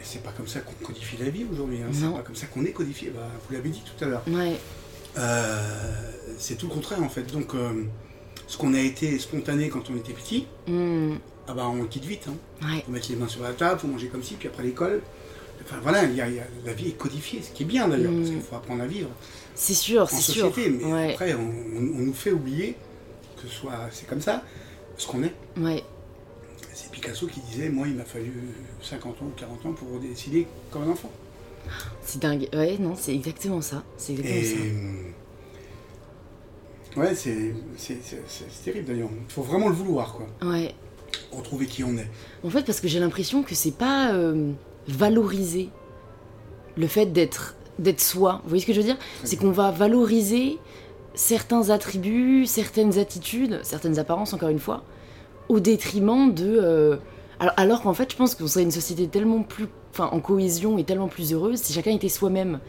[0.01, 1.79] Et c'est pas comme ça qu'on codifie la vie aujourd'hui.
[1.83, 1.89] Hein.
[1.93, 3.11] C'est pas comme ça qu'on est codifié.
[3.11, 4.23] Bah, vous l'avez dit tout à l'heure.
[4.29, 4.57] Ouais,
[5.19, 7.25] Euh, c'est tout le contraire en fait.
[7.33, 7.85] Donc, euh,
[8.47, 11.17] ce qu'on a été spontané quand on était petit, Hmm,
[11.49, 12.27] ah bah, on quitte vite.
[12.29, 12.35] Hein.
[12.67, 15.03] ouais, Faut mettre les mains sur la table, faut manger comme ci, puis après l'école.
[15.65, 17.67] Enfin voilà, il y a- il y a- la vie est codifiée, ce qui est
[17.67, 18.19] bien d'ailleurs, Mm.
[18.19, 19.09] parce qu'il faut apprendre à vivre
[19.55, 20.49] c'est sûr, en c'est sûr.
[20.49, 20.71] société.
[20.71, 22.75] Mais Ouais, après, on, on- on nous fait oublier
[23.37, 24.43] que ce soit c'est comme ça,
[24.97, 25.33] ce qu'on est.
[25.59, 25.85] ouais,
[26.73, 28.33] C'est Picasso qui disait Moi, il m'a fallu
[28.83, 31.11] 50 ans ou 40 ans pour décider comme un enfant.
[32.03, 32.49] c'est dingue.
[32.53, 33.85] Ouais, non, c'est exactement ça.
[33.97, 34.45] C'est exactement Et.
[34.45, 34.57] ça.
[36.97, 37.55] euh, Ouais, c'est
[38.65, 39.09] terrible d'ailleurs.
[39.29, 40.27] Il faut vraiment le vouloir, quoi.
[40.51, 40.75] Ouais.
[41.33, 42.09] Retrouver qui on est.
[42.45, 44.53] En fait, parce que j'ai l'impression que c'est pas euh,
[44.89, 45.69] valoriser
[46.77, 48.41] le fait d'être d'être soi.
[48.43, 48.99] Vous voyez ce que je veux dire?
[49.25, 50.59] C'est qu'on va valoriser
[51.15, 54.83] certains attributs, certaines attitudes, certaines apparences, encore une fois,
[55.49, 56.59] au détriment de.
[56.63, 56.97] euh,
[57.41, 59.67] Alors, alors qu'en fait, je pense qu'on serait une société tellement plus.
[59.95, 62.61] Enfin, en cohésion et tellement plus heureuse si chacun était soi-même.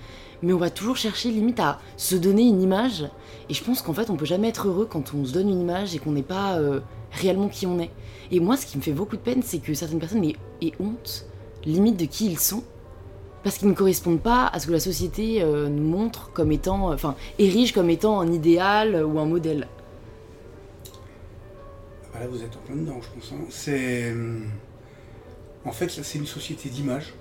[0.42, 3.06] Mais on va toujours chercher limite à se donner une image.
[3.50, 5.62] Et je pense qu'en fait, on peut jamais être heureux quand on se donne une
[5.62, 6.82] image et qu'on n'est pas euh,
[7.14, 7.92] réellement qui on est.
[8.32, 10.74] Et moi, ce qui me fait beaucoup de peine, c'est que certaines personnes aient, aient
[10.80, 11.26] honte,
[11.66, 12.64] limite, de qui ils sont.
[13.44, 16.92] Parce qu'ils ne correspondent pas à ce que la société euh, nous montre comme étant.
[16.92, 19.68] euh, Enfin, érige comme étant un idéal euh, ou un modèle.
[22.12, 23.32] Voilà, vous êtes en plein dedans, je pense.
[23.34, 23.44] hein.
[23.50, 24.12] C'est.
[24.12, 24.46] hum,
[25.66, 27.14] En fait, là, c'est une société d'image.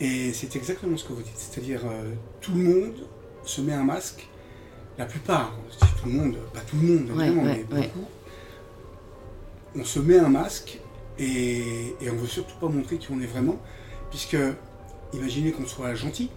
[0.00, 1.36] Et c'est exactement ce que vous dites.
[1.36, 2.94] C'est-à-dire, euh, tout le monde
[3.44, 4.26] se met un masque.
[4.98, 5.54] La plupart,
[6.02, 7.90] tout le monde, pas tout le monde, Ouais, évidemment, ouais, mais ouais.
[9.78, 10.78] On se met un masque
[11.18, 13.58] et, et on veut surtout pas montrer qui on est vraiment.
[14.10, 14.36] Puisque,
[15.12, 16.30] imaginez qu'on soit gentil,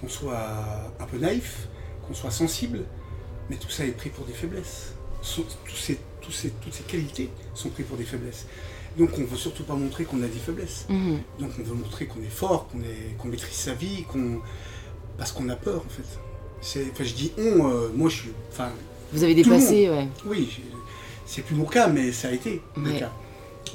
[0.00, 1.68] qu'on soit un peu naïf,
[2.06, 2.80] qu'on soit sensible,
[3.50, 4.94] mais tout ça est pris pour des faiblesses.
[5.22, 5.44] Tous
[5.76, 8.46] ces- tous ces- toutes ces qualités sont prises pour des faiblesses.
[8.96, 10.86] Donc on veut surtout pas montrer qu'on a des faiblesses.
[10.88, 11.18] Mhm.
[11.40, 14.40] Donc on veut montrer qu'on est fort, qu'on maîtrise sa vie, qu'on
[15.16, 16.82] parce qu'on a peur en fait.
[16.92, 18.70] Enfin je dis on, euh, moi je suis, enfin
[19.12, 20.08] Vous avez dépassé, ouais.
[20.26, 20.48] oui,
[21.28, 22.98] c'est plus mon cas, mais ça a été le Ouais.
[22.98, 23.12] cas.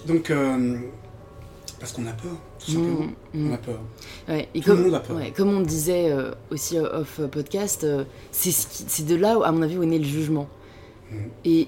[0.07, 0.77] Donc euh,
[1.79, 3.01] parce qu'on a peur, tout simplement.
[3.01, 3.51] Mhm, mhm.
[3.51, 3.79] On a peur.
[4.27, 5.15] Ouais, et Tout le comme, monde a peur.
[5.17, 9.43] ouais, comme on disait euh, aussi euh, off podcast, euh, c'est ce de là, où,
[9.43, 10.47] à mon avis, où est né le jugement.
[11.11, 11.29] Mhm.
[11.45, 11.67] Et,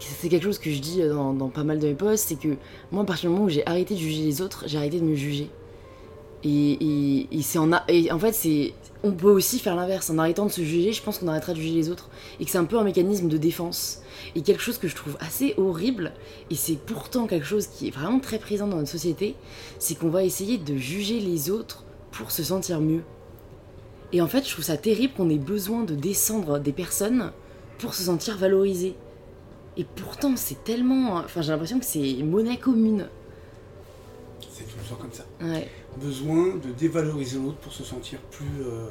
[0.00, 2.56] c'est quelque chose que je dis dans, dans pas mal de mes posts, c'est que
[2.90, 5.04] moi, à partir du moment où j'ai arrêté de juger les autres, j'ai arrêté de
[5.04, 5.48] me juger.
[6.44, 8.72] Et, et, et c'est en, a- et en fait, c'est
[9.04, 10.10] on peut aussi faire l'inverse.
[10.10, 12.08] En arrêtant de se juger, je pense qu'on arrêtera de juger les autres.
[12.38, 14.00] Et que c'est un peu un mécanisme de défense.
[14.34, 16.12] Et quelque chose que je trouve assez horrible,
[16.50, 19.34] et c'est pourtant quelque chose qui est vraiment très présent dans notre société,
[19.78, 23.02] c'est qu'on va essayer de juger les autres pour se sentir mieux.
[24.12, 27.32] Et en fait, je trouve ça terrible qu'on ait besoin de descendre des personnes
[27.78, 28.94] pour se sentir valorisé.
[29.76, 31.16] Et pourtant, c'est tellement.
[31.16, 33.08] Enfin, j'ai l'impression que c'est monnaie commune.
[34.52, 35.24] C'est temps comme ça.
[35.40, 35.68] Ouais.
[36.00, 38.88] Besoin de dévaloriser l'autre pour se sentir plus, euh,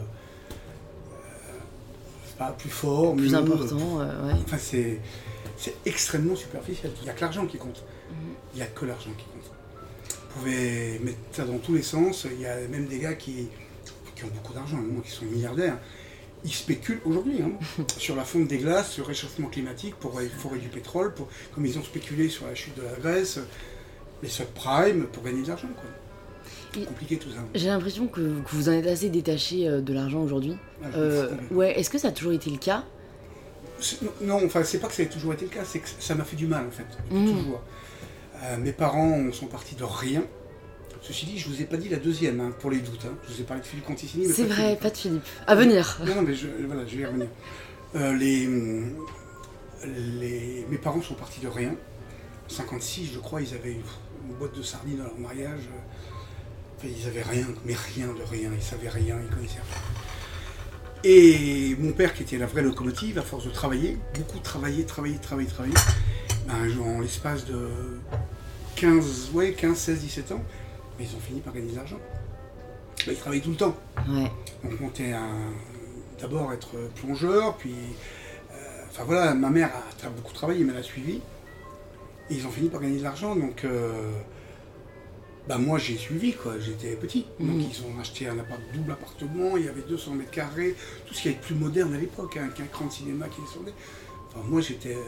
[1.13, 1.57] euh,
[2.37, 4.39] pas plus fort, Plus mieux, important, euh, ouais.
[4.45, 4.99] Enfin, c'est,
[5.57, 6.91] c'est extrêmement superficiel.
[7.01, 7.83] Il n'y a que l'argent qui compte.
[8.11, 8.15] Mhm.
[8.53, 9.51] Il n'y a que l'argent qui compte.
[10.11, 12.27] Vous pouvez mettre ça dans tous les sens.
[12.31, 13.49] Il y a même des gars qui,
[14.15, 15.77] qui ont beaucoup d'argent, moment, qui sont milliardaires.
[16.43, 17.51] Ils spéculent aujourd'hui hein,
[17.97, 21.65] sur la fonte des glaces, sur le réchauffement climatique, pour forer du pétrole, pour, comme
[21.65, 23.39] ils ont spéculé sur la chute de la Grèce,
[24.23, 25.67] les subprimes, pour gagner de l'argent.
[25.75, 25.89] quoi.
[26.73, 27.39] C'est compliqué tout ça.
[27.55, 30.55] J'ai l'impression que, que vous en êtes assez détaché euh, de l'argent aujourd'hui.
[30.83, 32.83] Ah, Euh, ouais, est-ce que ça a toujours été le cas?
[34.21, 36.23] Non, enfin, c'est pas que ça ait toujours été le cas, c'est que ça m'a
[36.23, 37.25] fait du mal en fait, Mhm.
[37.33, 37.61] toujours.
[38.43, 40.23] Euh, mes parents sont partis de rien.
[41.01, 43.05] Ceci dit, je vous ai pas dit la deuxième, hein, pour les doutes.
[43.05, 43.15] hein.
[43.27, 44.27] Je vous ai parlé de Philippe Conticini.
[44.27, 45.23] C'est vrai, Philippe, pas de Philippe.
[45.47, 45.99] À venir.
[46.05, 47.27] Non, non, mais je, voilà, je vais y revenir.
[47.95, 48.47] Euh, les,
[50.19, 51.71] les, mes parents sont partis de rien.
[51.71, 53.81] En 56, je crois, ils avaient une,
[54.29, 55.61] une boîte de sardines dans leur mariage.
[56.83, 58.49] Ils avaient rien, mais rien de rien.
[58.53, 59.81] Ils savaient rien, ils connaissaient rien.
[61.03, 65.17] Et mon père, qui était la vraie locomotive, à force de travailler, beaucoup travailler, travailler,
[65.17, 65.73] travailler, travailler,
[66.47, 67.69] ben, en l'espace de
[68.75, 70.43] 15, ouais, 15, 16, 17 ans,
[70.99, 71.99] mais ils ont fini par gagner de l'argent.
[73.05, 73.75] Ben, ils travaillaient tout le temps.
[74.07, 74.31] Ouais.
[74.63, 75.51] Donc monter un
[76.19, 77.73] d'abord être plongeur, puis
[78.51, 78.55] euh,
[78.89, 79.71] enfin voilà, ma mère
[80.03, 81.19] a beaucoup travaillé, mais elle a suivi.
[82.29, 84.11] Et ils ont fini par gagner de l'argent, donc euh,
[85.47, 87.25] bah moi j'ai suivi quoi, j'étais petit.
[87.39, 87.61] Donc Mhm.
[87.71, 90.75] ils ont acheté un appart, double appartement, il y avait 200 mètres carrés,
[91.05, 93.73] tout ce qui est plus moderne à l'époque, hein, qu'un cran de cinéma qui descendait.
[94.29, 95.01] Enfin moi j'étais, euh,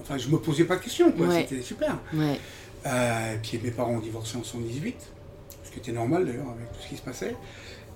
[0.00, 1.46] enfin je me posais pas de questions quoi, Ouais.
[1.48, 1.96] c'était super.
[2.12, 2.38] Ouais.
[2.86, 4.96] Euh, puis mes parents ont divorcé en 118,
[5.64, 7.34] ce qui était normal d'ailleurs avec tout ce qui se passait.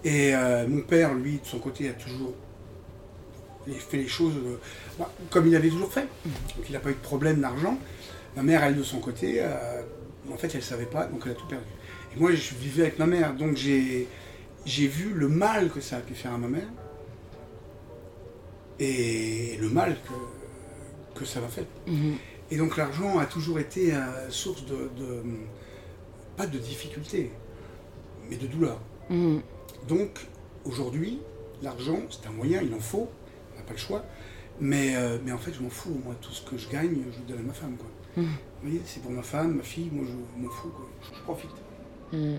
[0.02, 2.32] Et euh, mon père, lui, de son côté, a toujours
[3.88, 4.32] fait les choses
[4.98, 6.06] bah, comme il avait toujours fait.
[6.24, 7.78] Donc il n'a pas eu de problème d'argent.
[8.36, 9.40] Ma mère, elle, de son côté,
[10.32, 11.64] en fait, elle ne savait pas, donc elle a tout perdu.
[12.16, 14.06] Et moi, je vivais avec ma mère, donc j'ai
[14.66, 16.68] j'ai vu le mal que ça a pu faire à ma mère
[18.78, 21.66] et le mal que, que ça m'a fait.
[21.86, 22.16] Mhm.
[22.50, 25.22] Et donc l'argent a toujours été euh, source de, de-
[26.36, 27.30] pas de difficulté,
[28.28, 28.80] mais de douleur.
[29.08, 29.40] Mhm.
[29.88, 30.26] Donc
[30.64, 31.20] aujourd'hui,
[31.62, 33.08] l'argent, c'est un moyen, il en faut,
[33.54, 34.04] on n'a pas le choix.
[34.62, 35.98] Mais, euh, mais en fait, je m'en fous.
[36.04, 37.76] Moi, tout ce que je gagne, je le donne à ma femme.
[37.78, 38.22] Quoi.
[38.22, 38.28] Mhm.
[38.62, 40.68] Voyez, c'est pour ma femme, ma fille, moi, je m'en fous.
[40.68, 40.86] Quoi.
[41.02, 41.50] Je, je profite.
[42.12, 42.38] Mhm.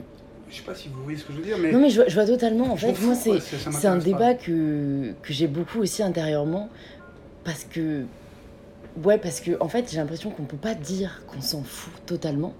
[0.50, 1.96] Je sais pas si vous voyez ce que je veux dire, mais, Non mais je
[2.02, 2.74] vois, je vois totalement.
[2.74, 4.04] En je fait, moi c'est c'est un pas.
[4.04, 6.70] débat que, que j'ai beaucoup aussi intérieurement
[7.46, 8.04] parce que
[9.06, 12.54] ouais parce que en fait j'ai l'impression qu'on peut pas dire qu'on s'en fout totalement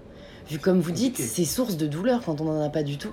[0.48, 3.12] vu comme vous dites c'est source de douleur quand on en a pas du tout.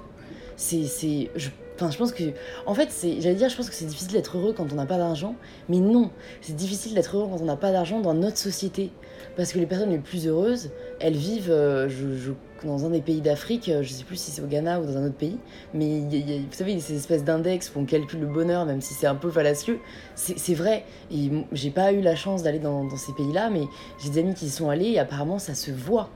[0.56, 0.86] c'est.
[0.86, 2.24] c'est- Je, enfin, je pense que.
[2.66, 4.86] En fait, c'est, j'allais dire, je pense que c'est difficile d'être heureux quand on n'a
[4.86, 5.36] pas d'argent.
[5.68, 6.10] Mais non,
[6.42, 8.92] c'est difficile d'être heureux quand on n'a pas d'argent dans notre société.
[9.36, 12.32] Parce que les personnes les plus heureuses, elles vivent euh, je,
[12.65, 14.98] dans un des pays d'Afrique, euh, je sais plus si c'est au Ghana ou dans
[14.98, 15.38] un autre pays,
[15.74, 18.28] mais y a- il y a- vous savez, ces espèces d'index où on calcule le
[18.28, 19.80] bonheur, même si c'est un peu fallacieux,
[20.15, 20.84] c'est vrai.
[21.12, 23.63] Et j'ai pas eu la chance d'aller dans, ces pays-là, mais
[24.04, 26.10] j'ai des amis qui y sont allés et apparemment ça se voit.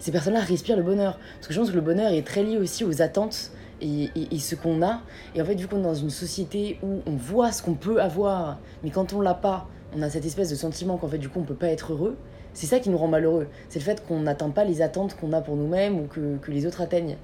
[0.00, 1.18] Ces personnes-là respirent le bonheur.
[1.36, 4.34] Parce que je pense que le bonheur est très lié aussi aux attentes et, et-
[4.34, 5.00] et ce qu'on a.
[5.36, 8.02] Et en fait, vu qu'on est dans une société où on voit ce qu'on peut
[8.02, 11.28] avoir, mais quand on l'a pas, on a cette espèce de sentiment qu'en fait, du
[11.28, 12.16] coup, on peut pas être heureux.
[12.54, 13.48] C'est ça qui nous rend malheureux.
[13.68, 16.50] C'est le fait qu'on n'atteint pas les attentes qu'on a pour nous-mêmes ou que, que
[16.52, 17.16] les autres atteignent.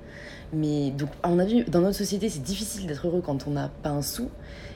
[0.52, 3.68] Mais donc, à mon avis, dans notre société, c'est difficile d'être heureux quand on n'a
[3.82, 4.28] pas un sou.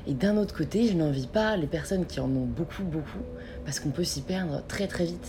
[0.06, 3.18] Et d'un autre côté, je n'envie pas les personnes qui en ont beaucoup, beaucoup,
[3.64, 5.26] parce qu'on peut s'y perdre très, très vite.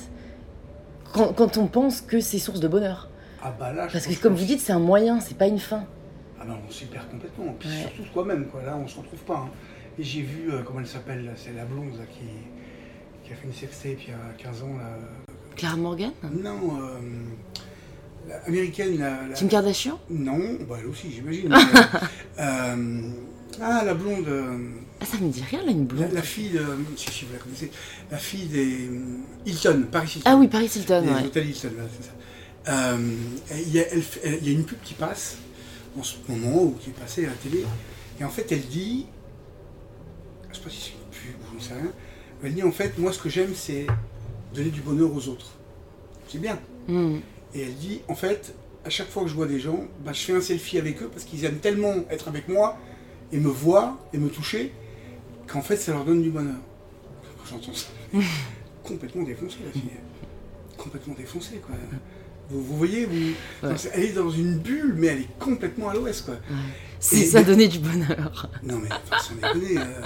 [1.13, 3.09] Quand, quand on pense que c'est source de bonheur.
[3.41, 5.59] Ah bah là, je Parce que, comme vous dites, c'est un moyen, c'est pas une
[5.59, 5.85] fin.
[6.39, 7.55] Ah bah on s'y perd complètement.
[7.57, 7.75] Puis Ouais.
[7.81, 8.61] surtout soi-même, quoi.
[8.63, 9.37] Là, on se retrouve pas.
[9.45, 9.49] hein.
[9.97, 12.25] Et j'ai vu, euh, comment elle s'appelle, c'est la blonde là, qui,
[13.25, 14.77] qui a fait une sextape il y a 15 ans.
[14.77, 14.97] Là.
[15.55, 16.11] Clara Morgan?
[16.31, 16.99] Non, euh,
[18.27, 19.99] la américaine, la, la- Kim Kardashian?
[20.09, 21.49] Non, bah elle aussi, j'imagine.
[21.49, 21.55] mais,
[22.39, 23.01] euh,
[23.61, 24.27] ah, la blonde.
[24.27, 24.57] euh,
[24.99, 26.11] Ah, ça me dit rien, là, une La, blonde.
[26.13, 26.63] la fille de.
[26.97, 27.71] Si, si, vous la connaissez.
[28.11, 28.87] La fille des.
[28.87, 30.29] euh, Hilton, Paris Hilton.
[30.29, 31.23] Ah oui, Paris Hilton, Les ouais.
[31.25, 32.11] hôtels Hilton, voilà, c'est ça.
[32.67, 32.97] Euh,
[33.65, 35.37] Il y, a, elle fait- elle- il y a une pub qui passe
[35.97, 37.63] en ce moment, ou qui est passée à la télé.
[38.19, 39.05] Et en fait, elle dit.
[40.51, 41.91] Je sais pas si c'est une pub ou j'en sais rien.
[42.45, 43.87] Elle dit en fait, moi, ce que j'aime, c'est
[44.53, 45.51] donner du bonheur aux autres.
[46.27, 46.59] C'est bien.
[46.87, 47.17] Hmm.
[47.53, 48.53] Et elle dit, en fait,
[48.85, 51.09] à chaque fois que je vois des gens, bah, je fais un selfie avec eux
[51.11, 52.77] parce qu'ils aiment tellement être avec moi
[53.31, 54.71] et me voir et me toucher
[55.47, 56.55] qu'en fait, ça leur donne du bonheur.
[57.37, 57.87] Quand j'entends ça,
[58.83, 59.89] complètement défoncé, la fille.
[60.77, 61.75] Complètement défoncée, quoi.
[62.49, 63.73] Vous, vous voyez, vous, Ouais.
[63.93, 66.35] elle est dans une bulle, mais elle est complètement à l'ouest, quoi.
[66.99, 68.49] C'est Et- ça donner du bonheur.
[68.61, 70.01] Non, mais enfin, sans déconner, euh,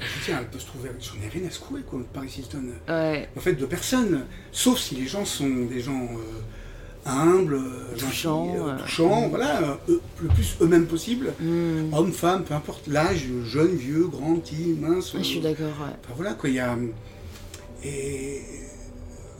[0.00, 0.90] je veux dire, elle peut se trouver.
[1.00, 2.64] J'en ai rien à secouer, quoi, Paris Hilton.
[2.88, 3.28] Ouais.
[3.36, 8.46] En fait, de personne, sauf si les gens sont des gens euh, humbles, euh, Touchants,
[8.54, 11.32] gentils, euh, touchants, voilà, euh, le plus eux-mêmes possible.
[11.40, 11.92] Hmm.
[11.92, 15.12] Hommes, femmes, peu importe l'âge, jeune, vieux, grand, petit, mince.
[15.14, 15.94] Ah, je suis d'accord, ouais.
[16.16, 16.76] voilà, quoi, il y a.
[17.84, 18.40] Et.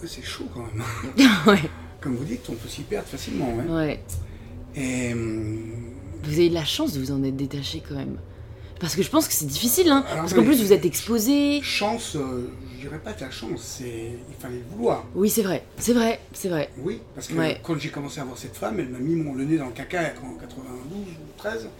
[0.06, 1.28] C'est chaud quand même.
[1.48, 1.68] ouais.
[2.00, 3.52] Comme vous dites, on peut s'y perdre facilement.
[3.56, 3.64] ouais.
[3.68, 4.00] Ouais.
[4.76, 5.12] Et.
[5.12, 5.72] hum,
[6.22, 8.16] Vous avez de la chance de vous en être détaché quand même.
[8.80, 10.04] Parce que je pense que c'est difficile, hein.
[10.08, 11.60] Alors, Parce qu'en plus, vous êtes exposé.
[11.62, 14.12] Chance, euh, je dirais pas de la chance, c'est.
[14.28, 15.04] Il fallait le vouloir.
[15.14, 15.64] Oui, c'est vrai.
[15.78, 16.20] C'est vrai.
[16.32, 16.70] C'est vrai.
[16.78, 17.60] Oui, parce que Ouais.
[17.62, 19.72] quand j'ai commencé à voir cette femme, elle m'a mis mon, le nez dans le
[19.72, 21.04] caca en 92 ou
[21.38, 21.64] 13.
[21.64, 21.70] La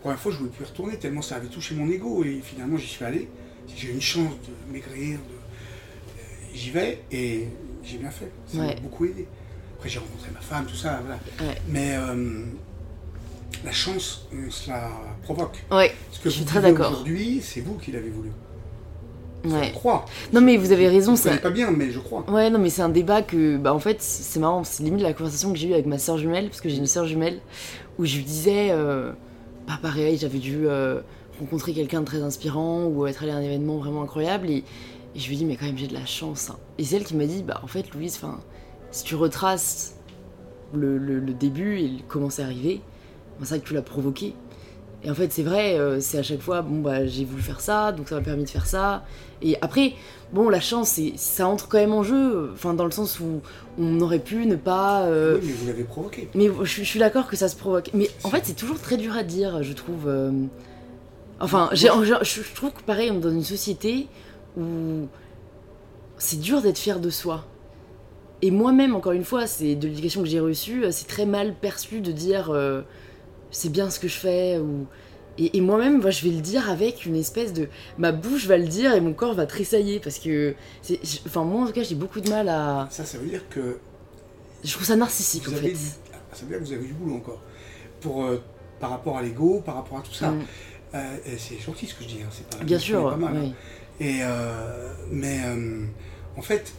[0.00, 2.24] première fois, je ne voulais plus y retourner tellement ça avait touché mon ego.
[2.24, 3.28] Et finalement, j'y suis allé.
[3.76, 4.32] J'ai eu une chance
[4.68, 5.18] de maigrir.
[5.18, 5.22] De...
[5.24, 7.48] euh, J'y vais et
[7.84, 8.30] j'ai bien fait.
[8.48, 9.26] Ça m'a beaucoup aidé.
[9.76, 11.00] Après, j'ai rencontré ma femme, tout ça.
[11.00, 11.20] Voilà.
[11.52, 11.58] Ouais.
[11.68, 12.44] Mais euh,
[13.64, 14.90] la chance, on se la
[15.22, 15.64] provoque.
[15.70, 15.92] Ouais.
[16.10, 16.90] Ce que Je suis vous très d'accord.
[16.92, 18.30] aujourd'hui, c'est vous qui l'avez voulu.
[19.46, 20.06] Je crois.
[20.32, 21.36] Non, mais vous avez raison, ça.
[21.36, 22.24] pas bien, mais je crois.
[22.30, 25.12] Ouais, non, mais c'est un débat que, bah, en fait, c'est marrant, c'est limite la
[25.12, 27.40] conversation que j'ai eue avec ma soeur jumelle, parce que j'ai une soeur jumelle,
[27.98, 29.12] où je lui disais, euh,
[29.68, 31.00] bah, pareil, j'avais dû euh,
[31.40, 34.64] rencontrer quelqu'un de très inspirant, ou être allé à un événement vraiment incroyable, et,
[35.14, 36.48] et je lui dis, mais quand même, j'ai de la chance.
[36.48, 36.56] hein.
[36.78, 38.40] Et c'est elle qui m'a dit, bah, en fait, Louise, enfin,
[38.92, 39.96] si tu retraces
[40.72, 42.80] le, le- le début et comment c'est arrivé,
[43.42, 44.34] c'est vrai que tu l'as provoqué.
[45.06, 47.60] Et en fait, c'est vrai, euh, c'est à chaque fois, bon, bah, j'ai voulu faire
[47.60, 49.04] ça, donc ça m'a permis de faire ça.
[49.42, 49.92] Et après,
[50.32, 53.42] bon, la chance, ça entre quand même en jeu, enfin, dans le sens où
[53.78, 55.02] on aurait pu ne pas.
[55.02, 56.30] euh, Oui, mais vous l'avez provoqué.
[56.34, 57.90] Mais je, je suis d'accord que ça se provoque.
[57.92, 60.04] Mais en fait, c'est toujours très dur à dire, je trouve.
[60.08, 60.30] euh,
[61.40, 64.06] Enfin, je, trouve que pareil, on est dans une société
[64.56, 65.06] où
[66.16, 67.44] c'est dur d'être fier de soi.
[68.40, 72.00] Et moi-même, encore une fois, c'est de l'éducation que j'ai reçue, c'est très mal perçu
[72.00, 72.50] de dire
[73.54, 74.86] c'est bien ce que je fais ou
[75.36, 78.56] et, et moi-même, moi, je vais le dire avec une espèce de ma bouche va
[78.56, 81.82] le dire et mon corps va tressailler parce que c'est enfin moi en tout cas
[81.82, 83.78] j'ai beaucoup de mal à Ça, ça veut dire que
[84.62, 85.98] je trouve ça narcissique vous en avez fait.
[86.12, 87.42] ah, ça veut dire que vous avez du boulot encore.
[88.00, 88.40] Pour, euh,
[88.78, 90.30] par rapport à l'ego, par rapport à tout ça.
[90.30, 90.42] Mm.
[90.94, 93.36] Euh, c'est gentil ce que je dis, hein, c'est pas, Bien sûr, pas mal.
[93.36, 93.52] hein.
[93.98, 95.38] Et, euh, mais
[96.36, 96.72] en fait,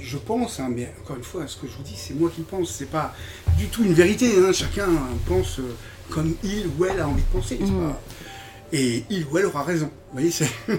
[0.00, 2.42] je pense, hein, mais encore une fois, ce que je vous dis, c'est moi qui
[2.42, 3.14] pense, c'est pas
[3.58, 4.30] du tout une vérité.
[4.38, 4.88] hein, chacun
[5.26, 5.74] pense euh,
[6.10, 7.58] comme il ou elle a envie de penser.
[7.60, 7.80] Mm.
[7.80, 8.00] pas-
[8.72, 9.86] Et il ou elle aura raison.
[10.12, 10.30] Vous voyez,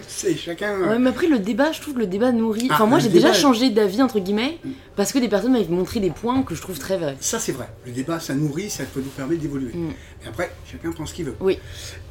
[0.08, 0.80] c'est chacun.
[0.82, 2.68] Ouais, mais après, le débat, je trouve que le débat nourrit.
[2.70, 4.70] Ah, Enfin, moi, le j'ai déjà changé d'avis, entre guillemets, Mm.
[4.96, 7.16] parce que des personnes m'avaient montré des points que je trouve très vrais.
[7.22, 7.70] Ça, c'est vrai.
[7.86, 9.72] Le débat, ça nourrit, ça peut nous permettre d'évoluer.
[9.74, 9.90] Mm.
[10.26, 11.36] Et après, chacun pense ce qu'il veut.
[11.40, 11.58] Oui.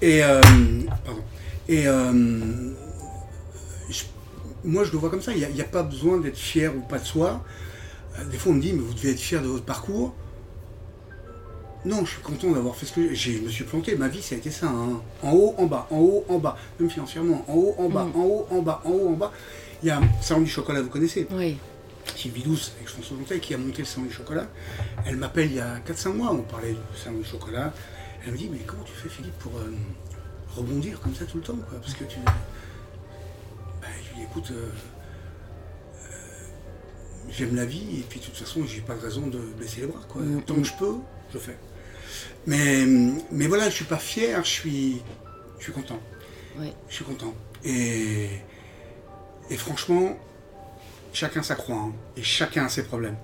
[0.01, 0.40] Et, euh,
[1.05, 1.23] pardon.
[1.69, 2.12] Et euh,
[4.64, 5.33] moi, je le vois comme ça.
[5.33, 7.44] Il n'y a, pas besoin d'être fier ou pas de soi.
[8.18, 10.14] Euh, Des fois, on me dit, mais vous devez être fier de votre parcours.
[11.85, 13.37] Non, je suis content d'avoir fait ce que j'ai.
[13.37, 13.94] Je me suis planté.
[13.96, 14.66] Ma vie, ça a été ça.
[14.68, 15.00] hein.
[15.22, 16.57] En haut, en bas, en haut, en bas.
[16.81, 17.44] Même financièrement.
[17.46, 18.16] En haut, en bas, Mm.
[18.18, 19.33] en haut, en bas, en haut, en bas.
[19.83, 21.59] Il y a Salon du Chocolat, vous connaissez Oui.
[22.16, 24.46] Sylvie Douce, avec François Montel, qui a monté le Salon du Chocolat.
[25.05, 26.31] Elle m'appelle il y a 4-5 mois.
[26.33, 27.72] On parlait du Salon du Chocolat.
[28.24, 29.70] Elle me dit Mais comment tu fais, Philippe, pour euh,
[30.57, 31.79] rebondir comme ça tout le temps quoi?
[31.83, 32.16] Parce que tu.
[34.37, 34.51] Écoute.
[34.51, 34.68] euh,
[35.97, 36.09] euh,
[37.31, 39.87] J'aime la vie et puis de toute façon j'ai pas de raison de baisser les
[39.87, 40.23] bras quoi.
[40.23, 40.94] Mm, Tant que je peux,
[41.33, 41.57] je fais.
[42.47, 42.85] Mais,
[43.31, 45.03] mais voilà, je suis pas fier, je suis,
[45.59, 45.99] je suis content.
[46.59, 46.73] Ouais.
[46.88, 47.35] Je suis content.
[47.64, 48.29] Et,
[49.51, 50.16] et franchement,
[51.12, 53.16] chacun sa croix, hein, et chacun a ses problèmes.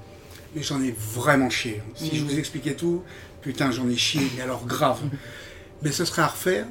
[0.54, 1.80] Mais j'en ai vraiment chié.
[1.86, 1.92] hein.
[1.94, 2.30] Si je Mhm.
[2.30, 3.04] vous expliquais tout,
[3.42, 5.00] putain, j'en ai chié, mais alors grave.
[5.82, 6.66] mais ce serait à refaire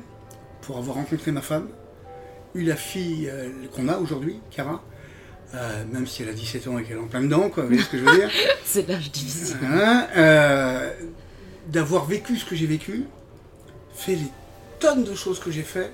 [0.61, 1.69] pour avoir rencontré ma femme,
[2.55, 4.81] eu la fille euh, qu'on a aujourd'hui, Cara,
[5.53, 7.69] euh, même si elle a 17 ans et qu'elle est en plein dedans, quoi, vous
[7.69, 8.29] voyez ce que je veux dire
[8.65, 9.57] C'est l'âge difficile.
[9.63, 10.91] Hein, euh,
[11.67, 13.05] d'avoir vécu ce que j'ai vécu,
[13.93, 14.27] fait les
[14.79, 15.91] tonnes de choses que j'ai fait,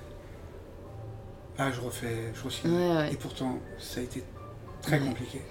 [1.57, 2.67] ah, je refais, je refais.
[2.67, 3.13] Ouais, ouais.
[3.13, 4.23] Et pourtant, ça a été
[4.81, 5.05] très Ouais.
[5.07, 5.41] compliqué.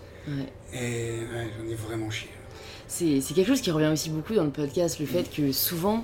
[0.72, 1.18] Et
[1.58, 2.30] j'en ai vraiment chié.
[2.86, 6.02] C'est c'est quelque chose qui revient aussi beaucoup dans le podcast, le fait que souvent,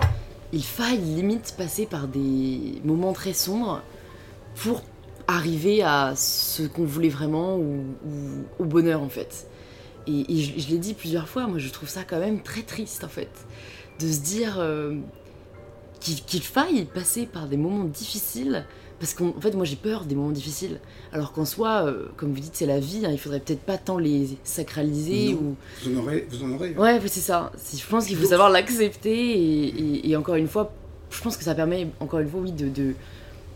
[0.53, 3.83] il faille limite passer par des moments très sombres
[4.57, 4.83] pour
[5.29, 9.47] arriver à ce qu'on voulait vraiment ou, ou au bonheur en fait.
[10.07, 12.63] Et, et je, je l'ai dit plusieurs fois, moi je trouve ça quand même très
[12.63, 13.29] triste en fait,
[14.01, 14.97] de se dire euh,
[16.01, 18.65] qu'il faille passer par des moments difficiles,
[18.99, 20.81] parce qu'en en fait moi j'ai peur des moments difficiles,
[21.13, 23.77] alors qu'en soi, euh, comme vous dites, c'est la vie, hein, il faudrait peut-être pas
[23.79, 25.39] tant les sacraliser Non.
[25.41, 25.57] ou...
[25.85, 26.71] Vous en aurez, vous en aurez.
[26.71, 27.53] Ouais, ouais, c'est ça.
[27.73, 30.73] Je pense qu'il faut savoir l'accepter et, et- et encore une fois,
[31.11, 32.95] je pense que ça permet encore une fois, oui, de, de,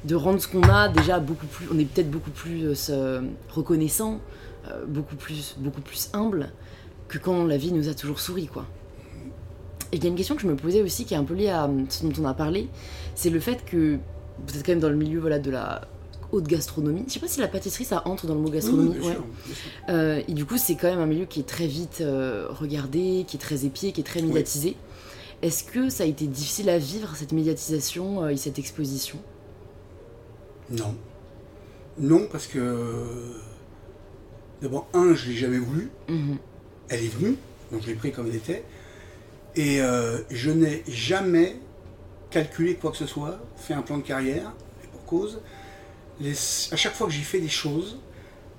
[0.05, 1.67] de rendre ce qu'on a déjà beaucoup plus.
[1.73, 4.21] On est peut-être beaucoup plus euh, reconnaissant,
[4.69, 6.51] euh, beaucoup plus, beaucoup plus humble
[7.09, 8.67] que quand la vie nous a toujours souri, quoi.
[9.93, 11.35] Et il y a une question que je me posais aussi qui est un peu
[11.35, 12.69] liée à euh, ce dont on a parlé,
[13.15, 13.99] c'est le fait que
[14.47, 15.83] vous êtes quand même dans le milieu voilà de la
[16.33, 17.05] haute gastronomie.
[17.07, 18.97] Je sais pas si la pâtisserie ça entre dans le mot gastronomie.
[19.01, 19.19] oui, ouais.
[19.89, 22.03] Euh, et du coup, c'est quand même un milieu qui est très vite
[22.51, 24.77] regardé, qui est très épié, qui est très médiatisé.
[25.43, 29.19] Est-ce que ça a été difficile à vivre, cette médiatisation et cette exposition?
[30.71, 30.97] Non.
[31.99, 33.33] Non, parce que.
[34.63, 35.91] D'abord, un, je l'ai jamais voulu.
[36.09, 36.39] Mhm.
[36.89, 37.37] Elle est venue,
[37.73, 38.65] donc je l'ai pris comme elle était.
[39.57, 41.57] Et euh, je n'ai jamais
[42.31, 45.41] calculé quoi que ce soit, fait un plan de carrière, et pour cause.
[46.21, 46.33] Les-
[46.73, 47.99] à chaque fois que j'ai fait des choses,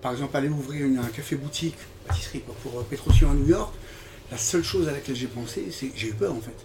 [0.01, 1.75] par exemple aller ouvrir une- un café-boutique,
[2.07, 3.73] pâtisserie quoi, pour euh, Petrosian à New York,
[4.31, 6.55] la seule chose à laquelle j'ai pensé, c'est que j'ai eu peur en fait.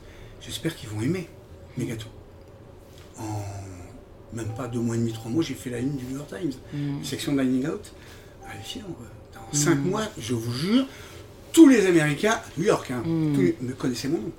[0.40, 1.28] J'espère qu'ils vont aimer
[1.76, 2.08] mes gâteaux.
[3.18, 3.24] En
[4.32, 6.28] même pas deux mois et demi, trois mois, j'ai fait la une du New York
[6.28, 7.04] Times, Mhm.
[7.04, 7.92] section dining out.
[8.48, 9.06] Hallucinant quoi.
[9.50, 10.86] En cinq mois, je vous jure,
[11.52, 13.34] tous les Américains New York hein, Mm.
[13.34, 14.32] tous les- me connaissaient mon nom.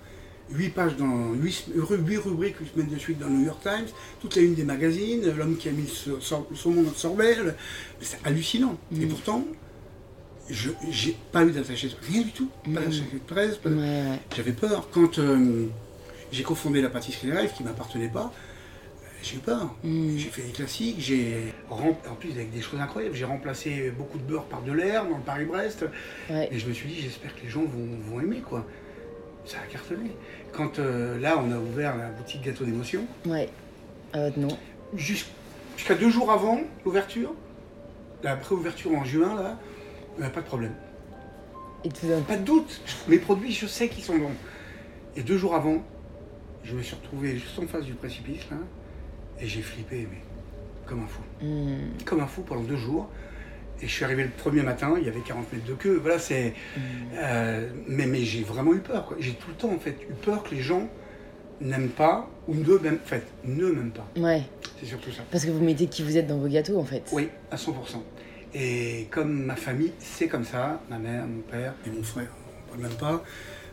[0.54, 3.88] Huit pages dans huit, huit rubriques une semaine de suite dans le New York Times,
[4.20, 7.38] toute la une des magazines, l'homme qui a mis sor- saumon dans le sorbet,
[8.02, 8.78] c'est hallucinant.
[8.94, 9.10] Et Mm.
[9.10, 9.46] pourtant,
[10.50, 12.74] je j'ai pas eu d'attaché de rien du tout, pas Mm.
[12.76, 14.90] d'attaché de presse, de- Ouais, j'avais peur.
[14.92, 15.68] Quand euh,
[16.34, 18.34] j'ai cofondé la pâtisserie rêves, qui m'appartenait pas,
[19.24, 19.74] j'ai eu peur.
[19.84, 24.24] J'ai fait des classiques, j'ai en plus avec des choses incroyables, j'ai remplacé beaucoup de
[24.24, 25.86] beurre par de l'air dans le Paris-Brest.
[26.30, 26.50] Ouais.
[26.52, 28.66] Et je me suis dit, j'espère que les gens vont, vont aimer quoi.
[29.46, 30.12] Ça a cartonné.
[30.54, 33.50] Quand euh, là, on a ouvert la boutique Gâteau d'émotion, Ouais.
[34.16, 34.50] Euh, non.
[34.96, 35.26] jus-
[35.78, 37.34] jusqu'à deux jours avant l'ouverture,
[38.24, 39.58] la pré-ouverture en juin, là,
[40.22, 40.74] euh, pas de problème.
[41.84, 41.90] Et
[42.28, 42.80] Pas de doute.
[43.08, 44.30] Mes produits, je sais qu'ils sont bons.
[45.16, 45.82] Et deux jours avant,
[46.64, 48.58] je me suis retrouvé juste en face du précipice, là,
[49.42, 50.20] et j'ai flippé, mais
[50.86, 51.22] comme un fou.
[51.42, 52.04] Mhm.
[52.06, 53.10] Comme un fou pendant deux jours.
[53.82, 55.98] Et je suis arrivé le premier matin, il y avait 40 mètres de queue.
[56.02, 56.54] Voilà, c'est.
[57.16, 59.14] euh, mais mais j'ai vraiment eu peur.
[59.20, 60.88] J'ai tout le temps, en fait, eu peur que les gens
[61.62, 64.08] n'aiment pas, ou ne m'aiment, en fait, ne m'aiment pas.
[64.18, 64.44] Ouais.
[64.80, 65.24] C'est surtout ça.
[65.32, 67.04] Parce que vous mettez qui vous êtes dans vos gâteaux en fait.
[67.12, 67.74] Oui, à 100%.
[68.54, 72.28] Et comme ma famille, c'est comme ça, ma mère, mon père et mon frère,
[72.66, 73.24] on parle même pas,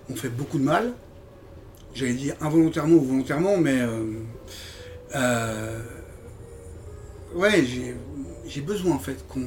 [0.08, 0.92] m'ont fait beaucoup de mal.
[1.94, 4.04] J'allais dire involontairement ou volontairement, mais euh,
[5.14, 5.80] euh,
[7.34, 9.44] ouais, j'ai- besoin en fait qu'on.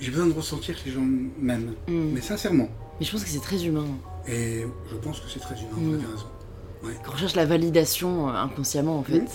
[0.00, 1.04] J'ai besoin de ressentir que les gens
[1.38, 2.12] m'aiment, Mhm.
[2.14, 2.68] mais sincèrement.
[3.00, 3.86] Mais je pense que c'est très humain.
[4.28, 5.88] Et je pense que c'est très humain, Mm.
[5.88, 6.26] vous avez raison.
[7.04, 9.20] Qu'on recherche la validation euh, inconsciemment en fait.
[9.20, 9.26] Mhm.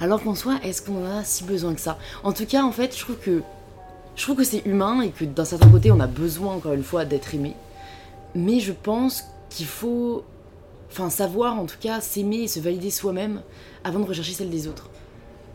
[0.00, 1.98] Alors qu'en soi, est-ce qu'on en a si besoin que ça?
[2.24, 3.42] En tout cas, en fait, je trouve que
[4.16, 6.82] je trouve que c'est humain et que d'un certain côté, on a besoin encore une
[6.84, 7.54] fois d'être aimé.
[8.34, 10.24] Mais je pense qu'il faut,
[10.92, 13.42] enfin, savoir en tout cas s'aimer et se valider soi-même
[13.84, 14.90] avant de rechercher celle des autres.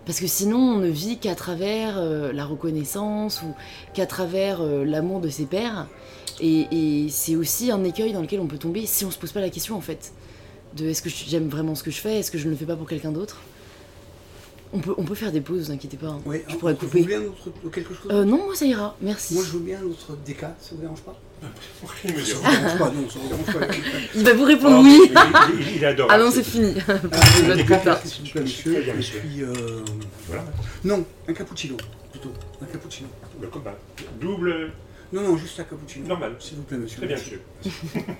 [0.05, 3.53] Parce que sinon, on ne vit qu'à travers euh, la reconnaissance ou
[3.93, 5.87] qu'à travers euh, l'amour de ses pairs.
[6.39, 9.31] Et, et c'est aussi un écueil dans lequel on peut tomber si on se pose
[9.31, 10.13] pas la question en fait.
[10.75, 12.65] De est-ce que j'aime vraiment ce que je fais Est-ce que je ne le fais
[12.65, 13.37] pas pour quelqu'un d'autre?
[14.73, 16.07] On peut, on peut faire des pauses, vous inquiétez pas.
[16.07, 16.21] hein.
[16.25, 17.01] Oui, je pourrais vous couper.
[17.01, 19.33] voulez un autre, quelque chose Euh, non, moi ça ira, merci.
[19.35, 21.15] Moi, je veux bien l'autre DK, ça vous dérange pas
[22.03, 23.75] Il me vous dérange pas, non, ça vous dérange pas.
[24.15, 24.99] Il va vous répondre oui.
[25.03, 26.07] il, il- il adore.
[26.09, 26.73] Ah non, c'est fini.
[26.87, 28.77] Un s'il vous plaît, monsieur.
[28.79, 29.53] Et puis, euh,
[30.27, 30.43] Voilà.
[30.83, 31.77] non, un cappuccino,
[32.11, 32.31] plutôt.
[32.61, 33.07] Un cappuccino.
[33.39, 33.75] Le combat.
[34.19, 34.71] Double,
[35.13, 36.07] Non, non, juste un cappuccino.
[36.07, 36.35] normal.
[36.39, 36.97] S'il vous plaît, monsieur.
[36.97, 37.41] Très bien, monsieur.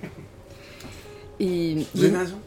[1.40, 2.38] Et Vous avez raison?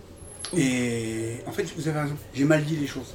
[0.57, 2.15] Et en fait, vous avez raison.
[2.33, 3.13] J'ai mal dit les choses.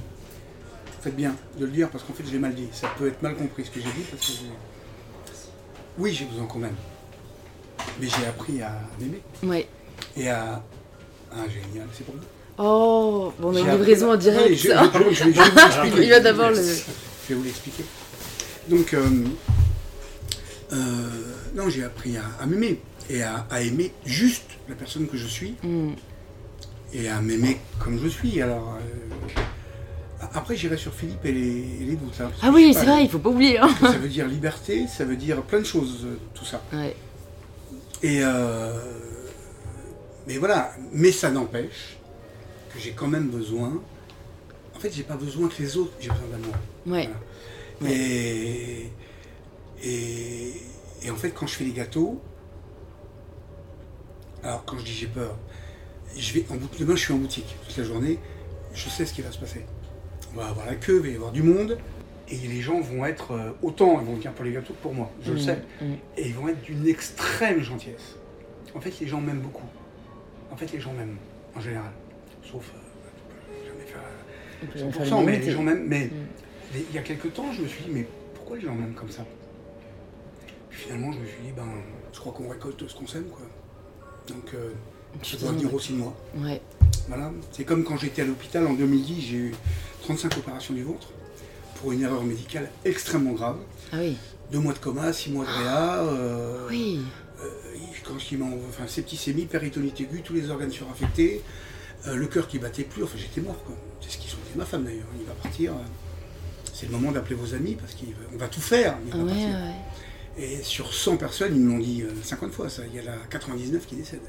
[1.06, 2.66] Faites bien de le dire parce qu'en fait, je l'ai mal dit.
[2.72, 4.32] Ça peut être mal compris ce que j'ai dit parce que.
[5.98, 6.74] Oui, j'ai besoin quand même.
[8.00, 9.68] Mais j'ai appris à m'aimer ouais.
[10.16, 10.60] et à.
[11.30, 12.20] Ah, génial, c'est pour vous.
[12.58, 14.48] Oh, bon, on a une livraison en direct.
[14.56, 14.68] je-
[15.14, 16.02] je-.
[16.02, 16.56] Il va d'abord le.
[17.28, 17.84] Je vais vous l'expliquer.
[18.68, 19.04] Donc, euh,
[20.72, 20.76] euh,
[21.54, 25.26] non, j'ai appris à, à m'aimer et à, à aimer juste la personne que je
[25.28, 25.90] suis Hmm.
[26.92, 28.42] et à m'aimer comme je suis.
[28.42, 29.14] Alors, euh,
[30.36, 31.48] après, j'irai sur Philippe et les,
[31.80, 32.20] et les doutes.
[32.20, 33.58] hein, Ah oui, c'est vrai, il faut pas oublier.
[33.58, 33.68] Hein.
[33.80, 36.62] Ça veut dire liberté, ça veut dire plein de choses, euh, tout ça.
[36.72, 36.94] Ouais.
[38.02, 38.78] Et euh,
[40.26, 41.96] mais voilà, mais ça n'empêche
[42.72, 43.80] que j'ai quand même besoin.
[44.74, 46.54] En fait, j'ai pas besoin que les autres, j'ai besoin d'amour.
[46.86, 47.08] Ouais.
[47.80, 47.94] Voilà.
[47.94, 48.90] Et,
[49.82, 50.52] et,
[51.02, 52.20] et en fait, quand je fais les gâteaux,
[54.42, 55.36] alors quand je dis j'ai peur,
[56.16, 58.18] je vais en boutique, demain je suis en boutique toute la journée,
[58.74, 59.64] je sais ce qui va se passer.
[60.36, 61.78] On va avoir la queue, il va y avoir du monde,
[62.28, 64.92] et les gens vont être euh, autant, ils vont venir pour les gâteaux que pour
[64.92, 65.92] moi, je le Hmm, sais, hmm.
[66.18, 68.16] et ils vont être d'une extrême gentillesse.
[68.74, 69.64] En fait, les gens m'aiment beaucoup.
[70.50, 71.16] En fait, les gens m'aiment,
[71.54, 71.90] en général.
[72.42, 74.02] Sauf, euh, peux jamais faire
[74.62, 75.86] On peut 100%, faire mais les gens m'aiment.
[75.86, 76.76] Mais Mm.
[76.90, 79.10] il y a quelques temps, je me suis dit, mais pourquoi les gens m'aiment comme
[79.10, 79.24] ça?
[80.68, 81.66] Puis finalement, je me suis dit, ben,
[82.12, 83.46] je crois qu'on récolte ce qu'on sème, quoi.
[84.28, 84.72] Donc, euh,
[85.22, 85.74] Je venir désolée.
[85.74, 86.14] aussi moi.
[86.36, 86.60] Ouais.
[87.08, 87.30] Voilà.
[87.52, 89.54] C'est comme quand j'étais à l'hôpital en 2010, j'ai eu
[90.02, 91.08] 35 opérations du ventre
[91.80, 93.56] pour une erreur médicale extrêmement grave.
[93.92, 94.16] Ah oui.
[94.52, 95.94] Deux mois de coma, six mois de réa.
[96.04, 97.00] euh, Oui.
[97.42, 97.48] euh,
[98.04, 101.42] quand m'ont, enfin, septicémie, péritonite aiguë, tous les organes suraffectés,
[102.06, 103.56] euh, le cœur qui battait plus, enfin j'étais mort.
[104.00, 105.72] C'est ce qu'ils sont dit ma femme d'ailleurs, il va partir.
[106.72, 109.30] c'est le moment d'appeler vos amis parce qu'on va tout faire, il Ah va ouais,
[109.30, 109.48] partir.
[109.48, 110.44] ouais.
[110.58, 113.10] Et sur 100 personnes, ils me l'ont dit euh, 50 fois ça, il y en
[113.12, 114.20] a 99 qui décèdent.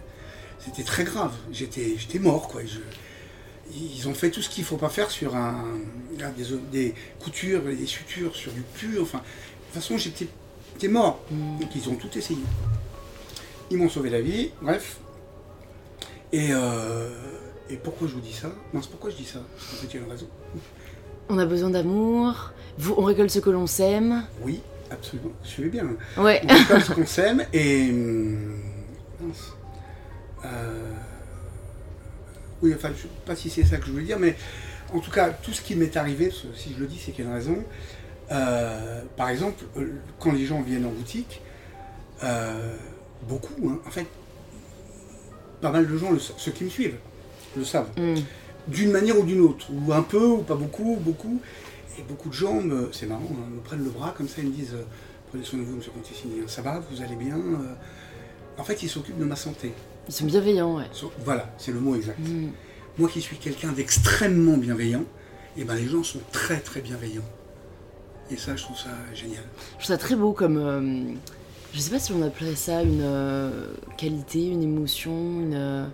[0.68, 2.62] C'était très grave, j'étais, j'étais mort quoi.
[2.66, 2.80] Je-
[3.74, 5.64] ils ont fait tout ce qu'il ne faut pas faire sur un,
[6.20, 10.28] là, des, des coutures, des sutures, sur du pur, enfin, de toute façon j'étais,
[10.74, 11.20] j'étais mort.
[11.32, 11.60] Hmm.
[11.60, 12.40] Donc ils ont tout essayé.
[13.72, 14.98] Ils m'ont sauvé la vie, bref.
[16.32, 17.10] Et, euh,
[17.70, 18.50] et pourquoi je vous dis ça?
[18.74, 19.40] Non, c'est pourquoi je dis ça?
[19.58, 20.28] Parce qu'en fait, il y a une raison.
[21.30, 22.52] On a besoin d'amour.
[22.78, 24.26] Vous, on récolte ce que l'on sème.
[24.42, 24.62] Oui,
[24.92, 25.32] absolument.
[25.44, 25.88] Suivez bien.
[26.18, 26.42] Ouais.
[26.50, 27.90] On récolte ce qu'on sème et.
[27.90, 28.56] hum,
[29.22, 29.54] mince.
[30.46, 30.92] Euh,
[32.62, 34.36] oui, enfin, je ne sais pas si c'est ça que je voulais dire, mais
[34.94, 37.28] en tout cas, tout ce qui m'est arrivé, si je le dis, c'est qu'il y
[37.28, 37.58] a une raison.
[38.32, 41.42] Euh, par exemple, euh, quand les gens viennent en boutique,
[42.24, 42.76] euh,
[43.28, 44.08] beaucoup, hein, en fait,
[45.62, 46.98] pas mal de gens, le ceux qui me suivent,
[47.56, 48.16] le savent, Hmm.
[48.68, 51.40] d'une manière ou d'une autre, ou un peu, ou pas beaucoup, ou beaucoup.
[52.00, 54.50] Et beaucoup de gens, me- c'est marrant, hein, me prennent le bras comme ça, ils
[54.50, 54.76] me disent
[55.30, 57.36] Prenez soin de vous, monsieur Conticini, ça va, vous allez bien.
[58.58, 59.74] En fait, ils s'occupent de ma santé.
[60.08, 60.86] Ils sont bienveillants, ouais.
[60.92, 62.18] So- Voilà, c'est le mot exact.
[62.20, 62.50] Hmm.
[62.98, 65.04] Moi qui suis quelqu'un d'extrêmement bienveillant,
[65.58, 67.26] et ben les gens sont très très bienveillants.
[68.32, 69.44] Et ça, je trouve ça génial.
[69.78, 70.58] Je trouve ça très beau comme.
[70.58, 71.14] euh,
[71.74, 75.86] je sais pas si on appellerait ça une euh, qualité, une émotion, une, euh,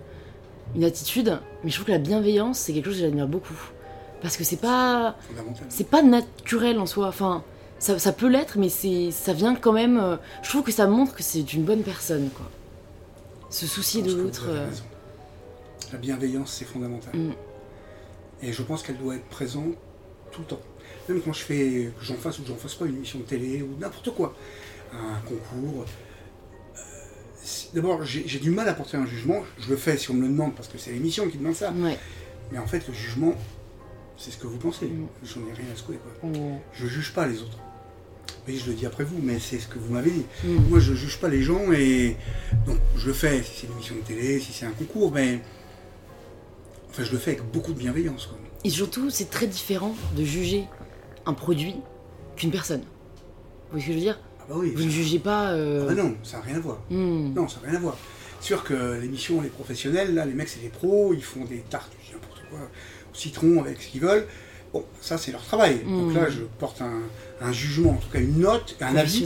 [0.74, 3.54] une attitude, mais je trouve que la bienveillance, c'est quelque chose que j'admire beaucoup.
[4.22, 5.16] Parce que c'est pas.
[5.68, 7.08] C'est pas naturel en soi.
[7.08, 7.44] Enfin,
[7.78, 9.98] ça, ça peut l'être, mais ça vient quand même.
[9.98, 12.50] euh, je trouve que ça montre que c'est une bonne personne, quoi.
[13.54, 14.46] Se soucier Je de l'autre.
[14.48, 14.68] euh.
[15.92, 17.14] La bienveillance, c'est fondamental.
[17.16, 17.32] Mm.
[18.42, 19.74] Et je pense qu'elle doit être présente
[20.32, 20.60] tout le temps.
[21.08, 23.24] Même quand je fais, que j'en fasse ou que j'en fasse pas une émission de
[23.24, 24.34] télé ou n'importe quoi,
[24.92, 25.84] un concours.
[26.76, 26.80] euh,
[27.74, 29.44] D'abord, j'ai du mal à porter un jugement.
[29.60, 31.70] Je le fais si on me le demande parce que c'est l'émission qui demande ça.
[31.72, 31.96] Ouais.
[32.50, 33.34] Mais en fait, le jugement,
[34.16, 34.86] c'est ce que vous pensez.
[34.86, 35.06] Mm.
[35.22, 35.98] J'en ai rien à secouer.
[36.02, 36.28] Quoi.
[36.30, 37.58] On- Je juge pas les autres.
[38.46, 40.24] Oui, je le dis après vous, mais c'est ce que vous m'avez dit.
[40.44, 40.68] Mm.
[40.68, 42.16] Moi, je juge pas les gens et
[42.66, 45.40] donc je le fais si c'est une émission de télé, si c'est un concours, mais
[46.90, 48.26] enfin, je le fais avec beaucoup de bienveillance.
[48.26, 48.38] Quoi.
[48.64, 50.64] Et surtout, c'est très différent de juger
[51.26, 51.76] un produit
[52.36, 52.80] qu'une personne.
[52.80, 54.20] Vous voyez ce que je veux dire?
[54.40, 54.72] Ah bah oui.
[54.76, 55.52] Vous ne jugez pas.
[55.52, 56.80] euh, ah bah non, ça n'a rien à voir.
[56.90, 57.32] hmm.
[57.34, 57.96] Non, ça n'a rien à voir.
[58.40, 61.60] C'est sûr que l'émission, les professionnels, là, les mecs, c'est des pros, ils font des
[61.70, 64.26] tartes, je dis n'importe quoi, au citron avec ce qu'ils veulent.
[64.74, 65.78] Bon, ça c'est leur travail.
[65.84, 66.14] Donc Mm.
[66.16, 67.00] là, je porte un,
[67.40, 69.20] un jugement, en tout cas une note, un avis.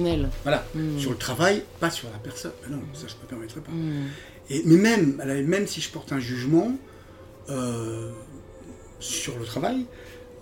[0.44, 0.99] Voilà, Mm.
[0.99, 2.53] sur le travail, pas sur la personne.
[2.62, 3.72] Ben non, ça je ne me permettrai pas.
[3.72, 4.07] Mm.
[4.51, 6.70] Et, mais même, même si je porte un jugement
[7.51, 8.12] euh,
[9.01, 9.86] sur le travail,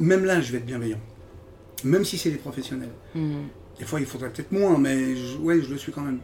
[0.00, 1.00] même là, je vais être bienveillant.
[1.84, 2.90] Même si c'est des professionnels.
[3.78, 6.18] Des fois, il faudrait peut-être moins, mais je, ouais, je le suis quand même.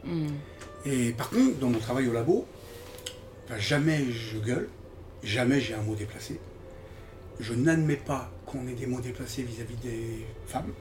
[0.85, 2.47] Et par contre, dans mon travail au labo,
[3.49, 4.68] ben, jamais je gueule,
[5.22, 6.41] jamais j'ai un mot déplacé.
[7.41, 10.73] Je n'admets pas qu'on ait des mots déplacés vis-à-vis des femmes.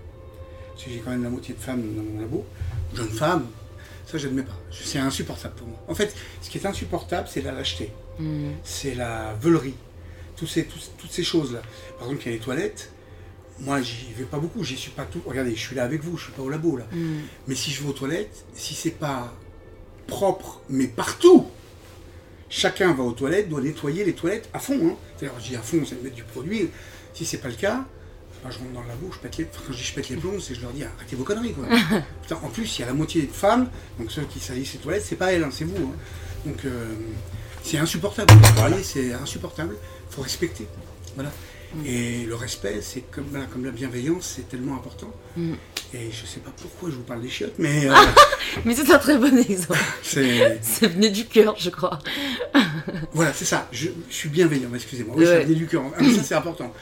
[0.74, 2.46] Parce que j'ai quand même la moitié de femmes dans mon labo,
[2.94, 3.48] jeunes femmes.
[4.06, 4.58] Ça, je n'admets pas.
[4.72, 5.80] C'est insupportable pour moi.
[5.88, 7.92] En fait, ce qui est insupportable, c'est la lâcheté.
[8.20, 8.52] Mm.
[8.64, 9.76] C'est la veulerie.
[10.36, 11.62] Tous ces, toutes ces choses-là.
[11.98, 12.92] Par exemple, il y a les toilettes.
[13.60, 14.64] Moi, j'y vais pas beaucoup.
[14.64, 15.22] J'y suis pas tout.
[15.26, 16.18] Regardez, je suis là avec vous.
[16.18, 16.86] Je suis pas au labo, là.
[16.92, 17.20] Mm.
[17.48, 19.34] Mais si je vais aux toilettes, si c'est pas
[20.08, 21.48] propre, mais partout,
[22.50, 24.80] chacun va aux toilettes, doit nettoyer les toilettes à fond.
[24.84, 24.96] Hein.
[25.16, 26.70] C'est-à-dire, je dis à fond, c'est mettre du produit.
[27.14, 27.84] Si c'est pas le cas,
[28.44, 30.10] ben, je rentre dans le labo, je pète les, enfin, quand je dis je pète
[30.10, 31.54] les plombs, c'est je leur dis arrêtez vos conneries.
[31.54, 31.66] Quoi.
[32.24, 34.80] Putain, en plus, il y a la moitié de femmes, donc ceux qui salissent les
[34.80, 35.76] toilettes, c'est pas elles, hein, c'est vous.
[35.78, 35.96] hein.
[36.46, 36.86] Donc euh,
[37.64, 38.34] c'est insupportable.
[38.56, 39.76] Travailler, c'est insupportable.
[40.10, 40.68] Il faut respecter.
[41.16, 41.32] Voilà.
[41.86, 45.10] Et le respect, c'est comme, voilà, comme la bienveillance, c'est tellement important.
[45.38, 45.54] Mm.
[45.94, 47.94] Et je sais pas pourquoi je vous parle des chiottes, mais euh,
[48.66, 49.80] Mais c'est un très bon exemple.
[50.04, 50.60] c'est.
[50.64, 52.00] Ça venait du cœur, je crois.
[53.14, 53.68] Voilà, c'est ça.
[53.72, 55.16] Je, je suis bienveillant, excusez-moi.
[55.18, 55.44] Oui, ça Ouais.
[55.44, 55.84] venait du cœur.
[55.98, 56.74] Ah, ça, c'est important.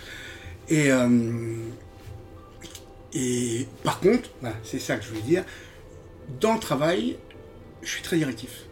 [0.70, 1.10] Et, euh,
[3.14, 5.44] et par contre, voilà, c'est ça que je voulais dire.
[6.40, 7.18] Dans le travail,
[7.82, 8.66] je suis très directif.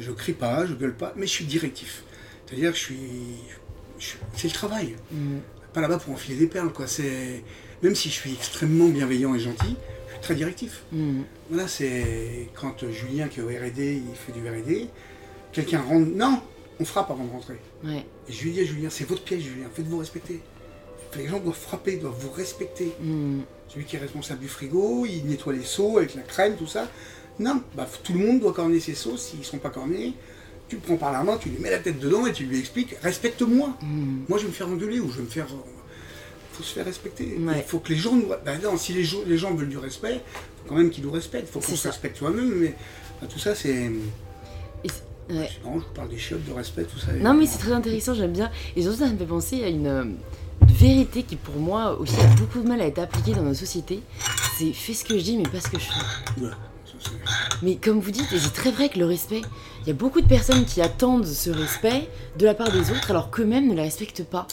[0.00, 2.02] Je crie pas, je gueule pas, mais je suis directif.
[2.46, 4.18] C'est-à-dire que je suis.
[4.34, 4.96] c'est le travail.
[5.12, 5.38] Mm.
[5.72, 6.86] Pas là-bas pour enfiler des perles, quoi.
[6.86, 7.42] C'est.
[7.82, 9.76] Même si je suis extrêmement bienveillant et gentil,
[10.06, 10.82] je suis très directif.
[10.90, 11.22] Mm.
[11.50, 14.88] Voilà, c'est quand Julien qui est au R&D, il fait du R&D,
[15.52, 16.42] quelqu'un rentre, non,
[16.80, 17.58] on frappe avant de rentrer.
[17.84, 18.04] Ouais.
[18.28, 20.40] Et je lui dis à Julien, c'est votre pièce Julien, faites-vous respecter.
[21.16, 22.92] Les gens doivent frapper, doivent vous respecter.
[23.00, 23.40] Mm.
[23.68, 26.88] Celui qui est responsable du frigo, il nettoie les seaux avec la crème, tout ça.
[27.38, 30.14] Non, bah, tout le monde doit corner ses seaux, s'ils ne sont pas cornés,
[30.68, 32.58] tu le prends par la main, tu lui mets la tête dedans et tu lui
[32.58, 33.76] expliques, respecte-moi.
[33.82, 34.24] Mm.
[34.28, 35.48] Moi je vais me faire engueuler ou je vais me faire...
[36.52, 37.36] faut se faire respecter.
[37.38, 37.58] Ouais.
[37.58, 38.28] Il faut que les gens nous...
[38.44, 41.04] Ben non, si les, gens- les gens veulent du respect, il faut quand même qu'ils
[41.04, 41.48] nous respectent.
[41.48, 42.52] Il faut qu'on se respecte soi-même.
[42.54, 42.74] Mais
[43.20, 43.90] ben, tout ça, c'est...
[45.30, 45.50] Ouais.
[45.62, 47.12] Marrant, je vous parle des chiottes, de respect, tout ça.
[47.12, 48.50] Non, mais c'est très intéressant, j'aime bien.
[48.74, 50.16] Et surtout, ça me fait penser à une, euh, une
[50.78, 54.00] vérité qui, pour moi, aussi a beaucoup de mal à être appliquée dans nos sociétés.
[54.56, 56.40] C'est fais ce que je dis, mais pas ce que je fais.
[56.40, 56.56] Ça,
[57.62, 59.42] Mais comme vous dites, et c'est très vrai que le respect,
[59.82, 62.08] il y a beaucoup de personnes qui attendent ce respect
[62.38, 64.46] de la part des autres alors qu'eux-mêmes ne la respectent pas.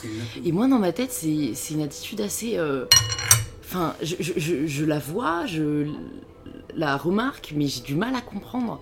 [0.43, 2.57] Et moi, dans ma tête, c'est c'est une attitude assez.
[2.57, 2.85] euh,
[3.67, 5.87] Enfin, je, je- je- je la vois, je
[6.75, 8.79] la remarque, mais j'ai du mal à comprendre.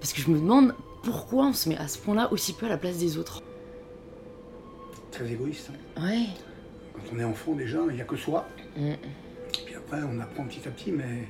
[0.00, 0.74] Parce que je me demande
[1.04, 3.40] pourquoi on se met à ce point-là aussi peu à la place des autres.
[5.12, 5.70] Très égoïste.
[5.96, 6.02] hein.
[6.02, 6.26] Ouais.
[7.14, 8.48] On est enfant, déjà, il n'y a que soi.
[8.76, 8.92] Mm.
[9.64, 11.24] Puis après, on apprend petit à petit, mais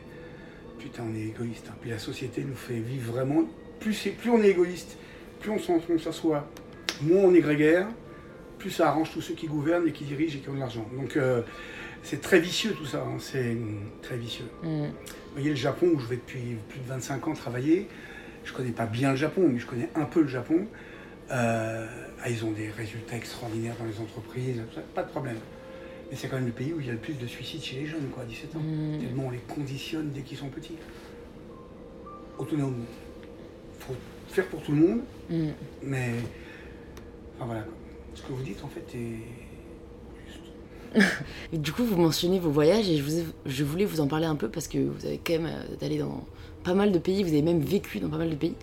[0.79, 1.67] putain, on est égoïste.
[1.71, 1.75] hein.
[1.81, 3.45] Puis la société nous fait vivre vraiment.
[3.81, 4.97] Plus, c'est- plus on est égoïste,
[5.41, 6.49] plus on s'en- on s'assoit,
[7.03, 7.87] moins on est grégaire,
[8.59, 10.87] plus ça arrange tous ceux qui gouvernent et qui dirigent et qui ont de l'argent.
[10.97, 11.43] Donc euh,
[12.03, 13.17] c'est très vicieux tout ça, hein.
[13.19, 14.47] c'est hum, très vicieux.
[14.63, 14.85] Mm.
[14.87, 17.87] Vous voyez le Japon où je vais depuis plus de 25 ans travailler,
[18.45, 20.67] je connais pas bien le Japon, mais je connais un peu le Japon.
[21.31, 21.87] Euh,
[22.23, 24.63] ah, ils ont des résultats extraordinaires dans les entreprises,
[24.95, 25.37] pas de problème.
[26.11, 27.77] Mais c'est quand même le pays où il y a le plus de suicides chez
[27.81, 28.61] les jeunes, quoi, à 17 ans.
[28.61, 28.99] Mm.
[29.01, 30.77] Tellement on les conditionne dès qu'ils sont petits.
[32.39, 32.85] Autonome.
[33.79, 33.95] faut
[34.29, 35.01] faire pour tout le monde,
[35.31, 35.49] Mm.
[35.83, 36.11] mais.
[37.37, 37.65] Enfin voilà.
[38.15, 39.19] Ce que vous dites en fait est.
[40.29, 41.13] juste.
[41.53, 44.07] Et du coup, vous mentionnez vos voyages et je, vous ai- je voulais vous en
[44.07, 46.25] parler un peu parce que vous avez quand même euh, allé dans
[46.65, 48.55] pas mal de pays, vous avez même vécu dans pas mal de pays.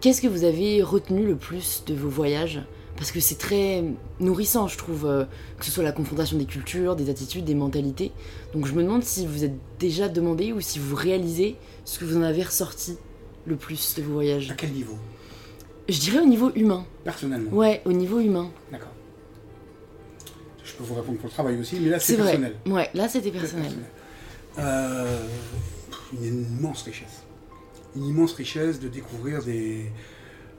[0.00, 2.60] Qu'est-ce que vous avez retenu le plus de vos voyages
[2.98, 3.84] Parce que c'est très
[4.18, 5.24] nourrissant, je trouve, euh,
[5.58, 8.10] que ce soit la confrontation des cultures, des attitudes, des mentalités.
[8.52, 12.04] Donc je me demande si vous êtes déjà demandé ou si vous réalisez ce que
[12.04, 12.96] vous en avez ressorti
[13.46, 14.50] le plus de vos voyages.
[14.50, 14.96] À quel niveau?
[15.88, 16.84] Je dirais au niveau humain.
[17.04, 17.50] Personnellement?
[17.52, 18.50] Ouais, au niveau humain.
[18.72, 18.88] D'accord.
[20.64, 22.32] Je peux vous répondre pour le travail aussi, mais là c'est C'est vrai.
[22.32, 22.56] personnel.
[22.66, 23.72] Ouais, là c'était personnel.
[24.58, 25.24] Euh,
[26.20, 27.22] une immense richesse.
[27.96, 29.86] Une immense richesse de découvrir des,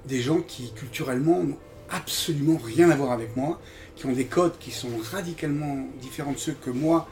[0.08, 1.44] des gens qui culturellement
[1.92, 3.62] absolument rien à voir avec moi,
[3.96, 7.08] qui ont des codes qui sont radicalement différents de ceux que moi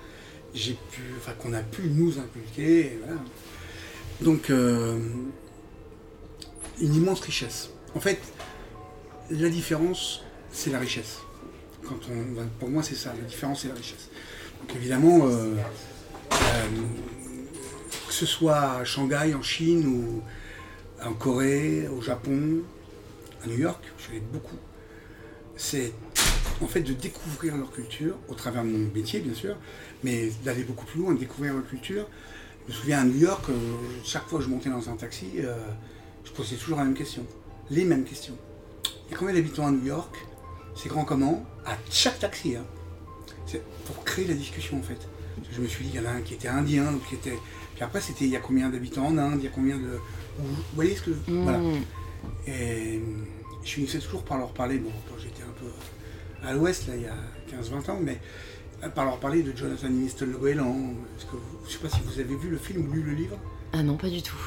[0.53, 2.99] j'ai pu, enfin qu'on a pu nous inculquer.
[4.21, 4.97] Donc euh,
[6.82, 7.69] une immense richesse.
[7.95, 8.19] En fait,
[9.30, 11.19] la différence, c'est la richesse.
[11.84, 13.13] Quand on, pour moi, c'est ça.
[13.19, 14.09] La différence, c'est la richesse.
[14.61, 15.55] Donc évidemment, euh,
[16.32, 16.38] euh,
[18.07, 20.23] que ce soit à Shanghai, en Chine, ou
[21.03, 22.61] en Corée, au Japon,
[23.43, 24.57] à New York, je allé beaucoup.
[25.58, 25.91] C'est
[26.62, 29.55] en fait, de découvrir leur culture, au travers de mon métier, bien sûr,
[30.03, 32.08] mais d'aller beaucoup plus loin, de découvrir leur culture.
[32.68, 33.53] Je me souviens à New York, euh,
[34.03, 35.55] chaque fois que je montais dans un taxi, euh,
[36.26, 37.26] je posais toujours la même question,
[37.70, 38.36] les mêmes questions.
[39.08, 40.16] Il y a combien d'habitants à New York
[40.76, 42.66] C'est grand comment À chaque taxi, hein.
[43.45, 45.08] C'est pour créer la discussion en fait.
[45.51, 47.38] Je me suis dit, il y en a un qui était indien, l'autre qui était.
[47.76, 49.99] Puis après, c'était il y a combien d'habitants en Inde, il y a combien de.
[50.38, 51.12] Vous voyez ce que.
[51.28, 51.60] Voilà.
[52.45, 52.99] Et
[53.68, 55.68] je finissais toujours par leur parler, bon, quand j'étais un peu
[56.47, 58.20] à l'ouest, là, il y a 15-20 ans, mais
[58.84, 60.76] euh, par leur parler de Jonathan le goéland.
[61.68, 63.38] Je sais pas si vous avez vu le film ou lu le livre?
[63.74, 64.38] Ah non, pas du tout.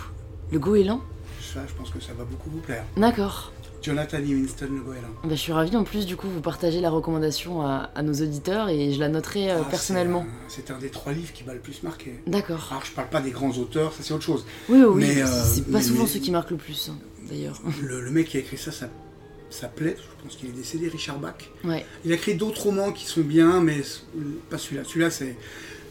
[0.52, 1.00] Le goéland?
[1.40, 2.84] Ça, je pense que ça va beaucoup vous plaire.
[2.96, 3.52] D'accord.
[3.82, 5.08] Jonathan Livingston le goéland.
[5.24, 8.12] Bah, je suis ravie en plus, du coup, vous partagez la recommandation à, à nos
[8.12, 10.26] auditeurs et je la noterai euh, Ah, personnellement.
[10.48, 12.20] c'est un- des trois livres qui m'a le plus marqué.
[12.26, 12.68] D'accord.
[12.70, 14.44] Alors, je parle pas des grands auteurs, ça c'est autre chose.
[14.68, 15.04] Oui, oui, oui.
[15.06, 17.58] Mais, euh, c'est pas mais- souvent mais- ceux qui marquent le plus, hein, d'ailleurs.
[17.82, 18.88] Le, le mec qui a écrit ça, ça,
[19.50, 19.96] ça plaît.
[19.98, 21.34] Je pense qu'il est décédé, Richard Bach.
[21.64, 21.84] Ouais.
[22.04, 23.80] Il a écrit d'autres romans qui sont bien, mais
[24.48, 24.82] pas celui-là.
[24.84, 25.36] Celui-là, c'est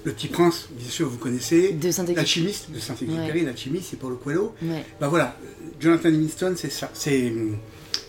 [0.05, 1.73] Le Petit Prince, bien sûr, vous connaissez.
[1.73, 2.15] De Saint-Exupéry.
[2.15, 4.53] L'alchimiste de Saint-Exupéry, l'alchimiste, c'est Paulo Coelho.
[4.61, 4.85] Ouais.
[4.99, 5.37] Bah voilà,
[5.79, 7.33] Jonathan Livingston, c'est ça, c'est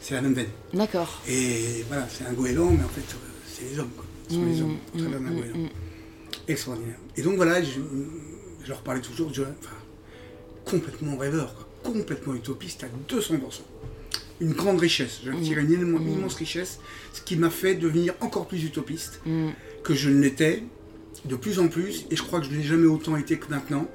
[0.03, 0.49] c'est la même veine.
[0.73, 1.21] D'accord.
[1.29, 3.03] Et voilà, c'est un goéland, mais en fait,
[3.47, 4.05] c'est les hommes, quoi.
[4.29, 5.59] Ce sont les hommes, au travers d'un mmh, goéland.
[5.59, 5.69] mmh.
[6.49, 6.97] Extraordinaire.
[7.17, 7.81] Et donc voilà, je,
[8.65, 9.77] je leur parlais toujours de Jonathan, enfin,
[10.65, 11.93] complètement rêveur, quoi.
[11.93, 13.39] complètement utopiste à 200%.
[14.41, 16.79] Une grande richesse, je tirais une immense, immense richesse,
[17.13, 19.49] ce qui m'a fait devenir encore plus utopiste Mm.
[19.85, 20.63] que je ne l'étais,
[21.27, 23.87] de plus en plus, et je crois que je n'ai jamais autant été que maintenant.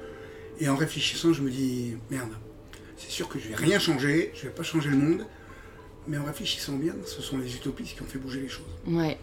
[0.60, 2.30] Et en réfléchissant, je me dis, merde,
[2.96, 5.26] c'est sûr que je vais rien changer, je vais pas changer le monde,
[6.06, 8.64] mais en réfléchissant bien, ce sont les utopistes qui ont fait bouger les choses.
[8.86, 9.18] Ouais.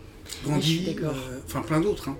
[0.46, 1.12] Gandhi, euh,
[1.46, 2.18] enfin plein d'autres, hein.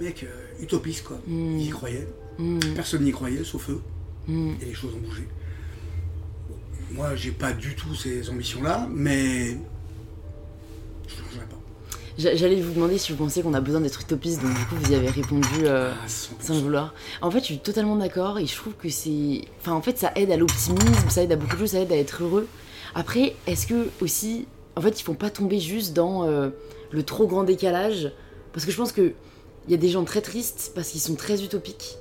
[0.00, 1.58] mec, euh, utopiste quoi, Mm.
[1.58, 2.60] ils y croyaient, Mm.
[2.74, 3.80] personne n'y croyait sauf eux,
[4.26, 4.52] Mm.
[4.62, 5.22] et les choses ont bougé.
[6.90, 9.54] Moi, j'ai pas du tout ces ambitions-là, mais je
[11.14, 11.56] ne changerai pas.
[12.18, 14.74] J'a- J'allais vous demander si vous pensez qu'on a besoin d'être utopiste, donc du coup
[14.80, 16.28] vous y avez répondu euh, Ah, 100%.
[16.40, 16.94] sans le vouloir.
[17.20, 19.42] En fait, je suis totalement d'accord et je trouve que c'est.
[19.60, 21.92] Enfin, en fait, ça aide à l'optimisme, ça aide à beaucoup de choses, ça aide
[21.92, 22.48] à être heureux.
[22.94, 24.46] Après, est-ce que aussi.
[24.76, 26.50] En fait, il faut pas tomber juste dans euh,
[26.90, 28.12] le trop grand décalage?
[28.52, 29.12] Parce que je pense qu'il
[29.68, 31.96] y a des gens très tristes parce qu'ils sont très utopiques.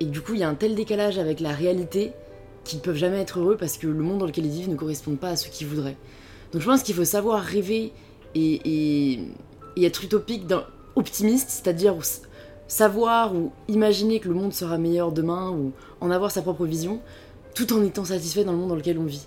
[0.00, 2.12] Et du coup, il y a un tel décalage avec la réalité
[2.68, 4.76] qu'ils ne peuvent jamais être heureux parce que le monde dans lequel ils vivent ne
[4.76, 5.96] correspond pas à ce qu'ils voudraient.
[6.52, 7.92] Donc je pense qu'il faut savoir rêver
[8.34, 8.60] et,
[9.14, 9.20] et-
[9.76, 10.64] et être utopique, dans-
[10.96, 11.94] optimiste, c'est-à-dire
[12.66, 17.00] savoir ou imaginer que le monde sera meilleur demain ou en avoir sa propre vision,
[17.54, 19.26] tout en étant satisfait dans le monde dans lequel on vit.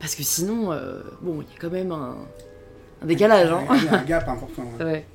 [0.00, 2.16] Parce que sinon, euh, bon, il y a quand même un,
[3.02, 3.50] un décalage.
[3.50, 4.62] Hein Il y a un gap important.
[4.78, 4.84] ouais.
[4.84, 5.06] ouais.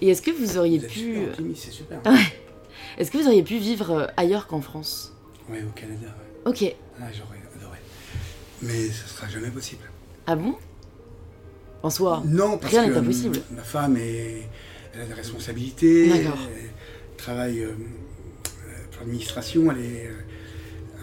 [0.00, 2.00] Et est-ce que vous auriez Vous pu, super optimiste, c'est super.
[2.98, 5.12] est-ce que vous auriez pu vivre euh, ailleurs qu'en France?
[5.48, 6.06] Ouais, au Canada,
[6.46, 6.50] ouais.
[6.50, 6.74] Ok.
[7.00, 7.78] Ah, j'aurais adoré.
[8.62, 9.82] Mais ce sera jamais possible.
[10.26, 10.56] Ah bon?
[11.82, 12.22] En soi.
[12.26, 13.36] Non, parce Rien que n'est impossible.
[13.36, 14.48] euh, ma femme est,
[14.94, 16.38] elle a des responsabilités, D'accord.
[16.56, 20.10] elle travaille euh, euh, pour l'administration, elle est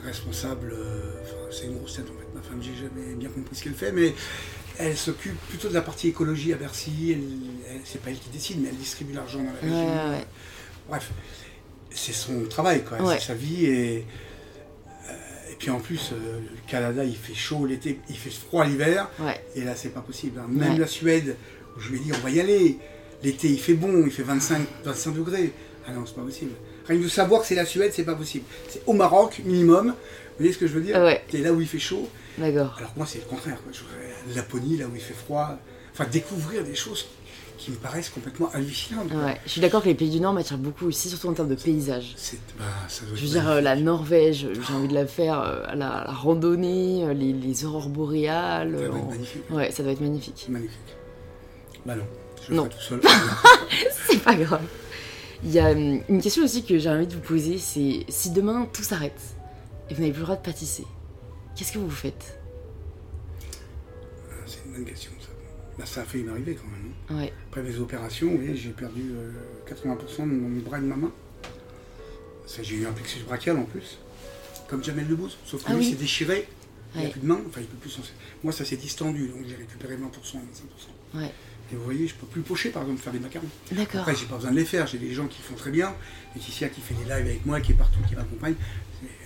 [0.04, 3.56] responsable, euh, enfin, c'est une grosse tête en fait, ma femme, j'ai jamais bien compris
[3.56, 4.16] ce qu'elle fait, mais
[4.80, 8.30] elle s'occupe plutôt de la partie écologie à Bercy, elle, elle- c'est pas elle qui
[8.30, 9.88] décide, mais elle distribue l'argent dans la région.
[9.88, 10.26] ouais, ouais.
[10.90, 11.12] Bref,
[11.92, 13.20] c'est son travail, quoi, Ouais.
[13.20, 14.06] c'est sa vie et.
[15.62, 19.08] Puis en plus, euh, le Canada, il fait chaud l'été, il fait froid l'hiver.
[19.20, 19.40] Ouais.
[19.56, 20.40] Et là, c'est pas possible.
[20.40, 20.48] hein.
[20.50, 20.80] Même Ouais.
[20.80, 21.36] la Suède,
[21.78, 22.80] où je lui ai dit, on va y aller.
[23.22, 25.52] L'été, il fait bon, il fait 25, 25 degrés.
[25.88, 26.54] Ah non, c'est pas possible.
[26.88, 28.44] Rien que de savoir que c'est la Suède, c'est pas possible.
[28.70, 29.90] C'est au Maroc, minimum.
[29.90, 29.94] Vous
[30.40, 30.98] voyez ce que je veux dire?
[31.00, 31.22] Ouais.
[31.30, 32.10] C'est là où il fait chaud.
[32.40, 32.74] D'accord.
[32.80, 33.62] Alors moi, c'est le contraire.
[33.62, 33.72] Quoi.
[33.72, 35.60] Je voudrais la Laponie, là où il fait froid.
[35.94, 37.06] Enfin, découvrir des choses
[37.62, 39.12] qui me paraissent complètement hallucinantes.
[39.12, 39.40] Ouais.
[39.46, 41.56] Je suis d'accord que les pays du Nord m'attirent beaucoup aussi, surtout en termes de
[41.56, 42.16] paysage.
[42.58, 45.68] Bah, ça doit Je veux dire, euh, la Norvège, j'ai envie de la faire, euh,
[45.68, 48.76] la, la randonnée, euh, les, les aurores boréales.
[48.78, 49.50] Ça doit euh, être magnifique.
[49.52, 50.46] Ouais, ça doit être magnifique.
[50.50, 50.80] Magnifique.
[51.86, 52.04] Bah non,
[52.44, 52.64] je le Non.
[52.66, 53.02] ferai tout seul.
[54.08, 54.62] C'est pas grave.
[55.44, 58.30] Il y a hum, une question aussi que j'ai envie de vous poser, c'est si
[58.32, 59.20] demain tout s'arrête
[59.90, 60.86] et vous n'avez plus le droit de pâtisser,
[61.56, 62.40] qu'est-ce que vous faites?
[64.48, 65.12] C'est une bonne question.
[65.78, 66.92] Bah, ça a failli m'arriver quand même.
[67.10, 67.24] hein.
[67.24, 67.34] Ouais.
[67.50, 69.32] Après mes opérations, j'ai perdu euh,
[69.70, 71.12] 80% de mon bras et de ma main.
[72.62, 73.98] J'ai eu un plexus brachial en plus,
[74.68, 75.90] comme Jamel Debbouze, sauf que Ah lui oui.
[75.92, 76.48] s'est déchiré,
[76.94, 77.12] il n'a Ouais.
[77.12, 78.02] plus de main, enfin il peut plus s'en
[78.44, 80.00] Moi ça s'est distendu, donc j'ai récupéré 20%,
[80.40, 81.18] 25%.
[81.20, 81.32] Ouais.
[81.72, 83.48] Et vous voyez, je peux plus pocher par exemple, faire des macarons.
[83.72, 84.02] D'accord.
[84.02, 85.94] Après, j'ai pas besoin de les faire, j'ai des gens qui font très bien.
[86.36, 88.56] Laetitia qui fait des lives avec moi, qui est partout, qui m'accompagne,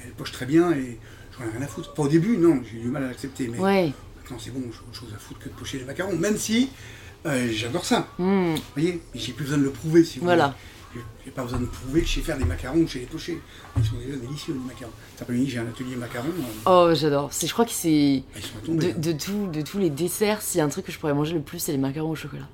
[0.05, 0.99] elle poche très bien et
[1.35, 1.95] j'en ai rien à foutre.
[1.95, 3.93] Pas au début, non, j'ai eu du mal à l'accepter, mais Ouais.
[4.25, 6.69] Maintenant c'est bon, j'ai autre chose à foutre que de pocher des macarons, même si
[7.25, 8.07] euh, j'adore ça.
[8.17, 8.55] Hmm.
[8.55, 10.47] Vous voyez j'ai plus besoin de le prouver si vous Voilà.
[10.47, 10.57] voulez.
[10.95, 12.93] J'ai- J'ai pas besoin de prouver que je sais faire des macarons ou que je
[12.93, 13.41] sais les pocher.
[13.77, 14.91] Ils sont déjà délicieux, les macarons.
[15.13, 16.27] Cet après-midi, j'ai un atelier macarons.
[16.29, 17.33] euh, Oh, j'adore.
[17.33, 18.93] C'est, je crois que c'est ils sont à de, tomber.
[18.93, 21.33] de, tout- de tous les desserts, s'il y a un truc que je pourrais manger
[21.33, 22.47] le plus, c'est les macarons au chocolat.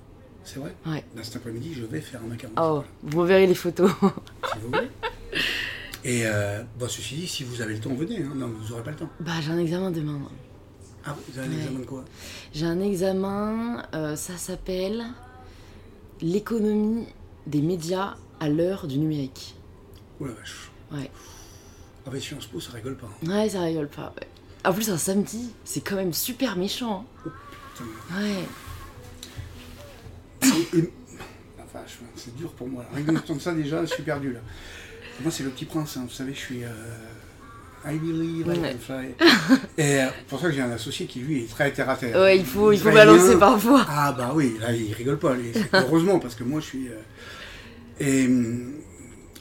[0.44, 0.74] C'est vrai?
[0.88, 1.04] Ouais.
[1.16, 2.54] Là, cet après-midi, je vais faire un macaron.
[2.60, 3.92] Oh, vous verrez les photos.
[3.92, 4.88] Si vous voulez.
[6.04, 8.24] Et euh, bon, ceci dit, si vous avez le temps, venez.
[8.24, 8.32] hein.
[8.36, 9.10] Non, vous n'aurez pas le temps.
[9.20, 10.20] bah, j'ai un examen demain.
[11.06, 11.58] Ah, vous avez un Ouais.
[11.58, 12.06] examen de quoi
[12.54, 15.04] J'ai un examen, euh, ça s'appelle
[16.22, 17.08] l'économie
[17.48, 19.56] des médias à l'heure du numérique.
[20.20, 20.70] Oh la vache.
[20.92, 21.10] Ouais.
[22.06, 23.08] Avec Sciences Po, ça rigole pas.
[23.24, 23.28] hein.
[23.30, 24.14] Ouais, ça rigole pas.
[24.20, 24.28] ouais.
[24.64, 27.06] En plus, un samedi, c'est quand même super méchant.
[27.24, 28.22] Putain, hein.
[28.22, 28.46] Ouais.
[30.74, 30.94] Et- et-
[31.58, 32.86] la vache, c'est dur pour moi.
[32.94, 34.40] Rien que d'entendre ça déjà, je suis perdu là.
[35.22, 36.06] Moi, c'est le petit prince, hein.
[36.08, 36.64] vous savez, je suis.
[36.64, 36.70] euh,
[37.84, 39.16] I believe I can fly.
[39.78, 42.16] Et euh, pour ça que j'ai un associé qui, lui, est très terre à terre.
[42.20, 43.86] Ouais, il faut, il faut balancer parfois.
[43.90, 45.34] Ah, bah oui, là, il rigole pas.
[45.34, 45.52] lui.
[45.74, 46.88] Heureusement, parce que moi, je suis.
[46.90, 47.00] euh,
[48.00, 48.30] Et.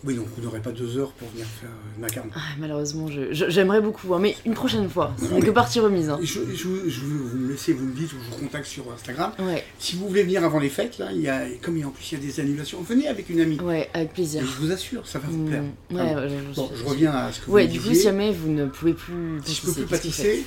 [0.03, 2.29] Oui, donc vous n'aurez pas deux heures pour venir faire euh, une macaron.
[2.35, 5.15] Ah, malheureusement, j'aimerais beaucoup, hein, mais une prochaine fois.
[5.21, 6.09] Ce n'est que partie remise.
[6.09, 6.19] hein.
[6.23, 9.33] Je, je, je- vous me laissez, vous me dites, ou je vous contacte sur Instagram.
[9.41, 11.83] Ouais, Si vous voulez venir avant les fêtes, là, il y a, comme il y
[11.83, 13.61] a- en plus il y a des annulations, venez avec une amie.
[13.61, 14.43] ouais, avec Et plaisir.
[14.43, 15.63] je vous assure, ça va vous Mm, plaire.
[15.91, 18.03] ouais, ouais, je- Bon, je- reviens à ce que Ouais, vous du me coup, si
[18.03, 20.45] jamais vous ne pouvez plus Si je peux plus pâtisser,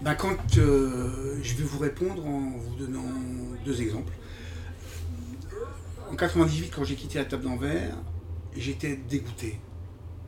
[0.00, 3.04] ben quand euh, je vais vous répondre en vous donnant
[3.66, 4.12] deux exemples.
[6.10, 7.94] En 98, quand j'ai quitté la table d'envers,
[8.56, 9.58] j'étais dégoûté,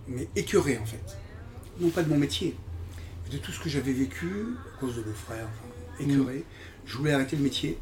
[0.09, 1.17] mais écœuré en fait.
[1.81, 2.55] Non pas de mon métier,
[3.25, 4.31] mais de tout ce que j'avais vécu
[4.77, 6.45] à cause de mon frère, enfin, écœuré.
[6.87, 7.79] Je voulais arrêter le métier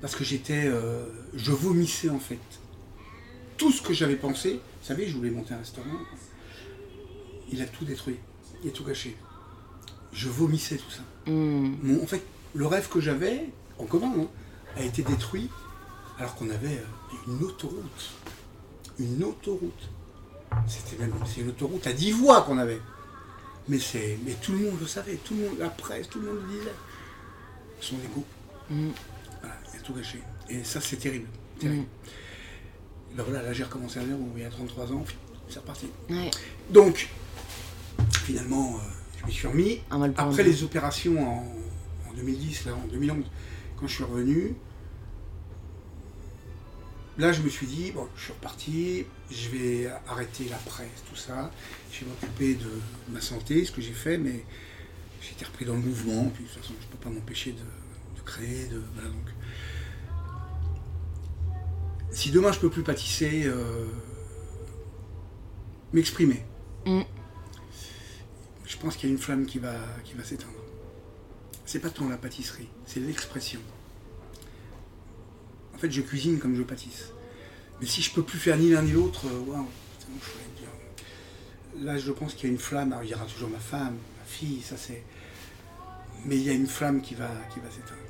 [0.00, 2.38] parce que j'étais, euh, je vomissais en fait.
[3.56, 5.86] Tout ce que j'avais pensé, vous savez, je voulais monter un restaurant,
[7.50, 8.16] il a tout détruit,
[8.62, 9.16] il a tout gâché.
[10.12, 11.02] Je vomissais tout ça.
[11.30, 11.76] Mm.
[11.82, 12.22] Mon- en fait,
[12.54, 13.46] le rêve que j'avais,
[13.78, 14.26] en commun, hein,
[14.76, 15.48] a été détruit
[16.18, 18.12] alors qu'on avait euh, une autoroute.
[18.98, 19.88] Une autoroute.
[20.66, 22.80] C'était même c'est une autoroute à 10 voies qu'on avait.
[23.68, 26.26] Mais, c'est, mais tout le monde le savait, tout le monde, la presse, tout le
[26.28, 26.74] monde le disait.
[27.80, 28.24] Son ego.
[28.70, 28.90] Mm.
[29.40, 30.20] Voilà, il a tout gâché.
[30.48, 31.26] Et ça, c'est terrible.
[31.58, 31.86] terrible.
[33.16, 35.04] Ben voilà, là, j'ai recommencé à dire, il y a 33 ans,
[35.48, 35.86] c'est reparti.
[36.08, 36.30] Ouais,
[36.70, 37.08] Donc,
[38.24, 38.78] finalement, euh,
[39.20, 39.80] je m'y suis remis.
[40.16, 43.24] Après les opérations en, en 2010, là, en 2011,
[43.78, 44.54] quand je suis revenu,
[47.18, 51.16] là je me suis dit, bon, je suis reparti, je vais arrêter la presse, tout
[51.16, 51.50] ça,
[51.92, 52.70] je vais m'occuper de
[53.08, 54.44] ma santé, ce que j'ai fait, mais
[55.22, 57.52] j'ai été repris dans le mouvement, puis de toute façon je ne peux pas m'empêcher
[57.52, 59.28] de, de créer, de, voilà, donc.
[62.10, 63.86] Si demain je peux plus pâtisser, euh,
[65.92, 66.42] m'exprimer,
[66.86, 67.02] Mm.
[68.64, 70.52] je pense qu'il y a une flamme qui va, qui va s'éteindre.
[71.64, 73.58] C'est pas tant la pâtisserie, c'est l'expression.
[75.76, 77.12] En fait, je cuisine comme je pâtisse.
[77.80, 79.68] Mais si je peux plus faire ni l'un ni l'autre, euh, waouh,
[80.22, 81.84] je.
[81.84, 82.94] Là, je pense qu'il y a une flamme.
[82.94, 85.02] Alors, il y aura toujours ma femme, ma fille, ça c'est.
[86.24, 88.00] Mais il y a une flamme qui va, qui va s'éteindre.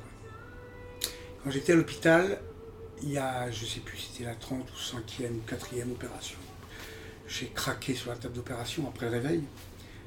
[1.43, 2.39] Quand j'étais à l'hôpital,
[3.03, 6.37] il y a, je sais plus si c'était la 30 ou 5e ou 4e opération.
[7.27, 9.43] J'ai craqué sur la table d'opération après le réveil.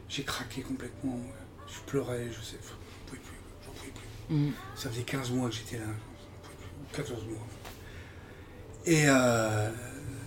[0.09, 1.21] J'ai craqué complètement.
[1.69, 3.37] Je pleurais, je sais, j'en pouvais plus,
[3.67, 4.35] j'en pouvais plus.
[4.35, 4.53] Mm.
[4.75, 5.85] Ça faisait 15 mois que j'étais là,
[6.93, 7.47] 14 mois.
[8.87, 9.71] Et euh,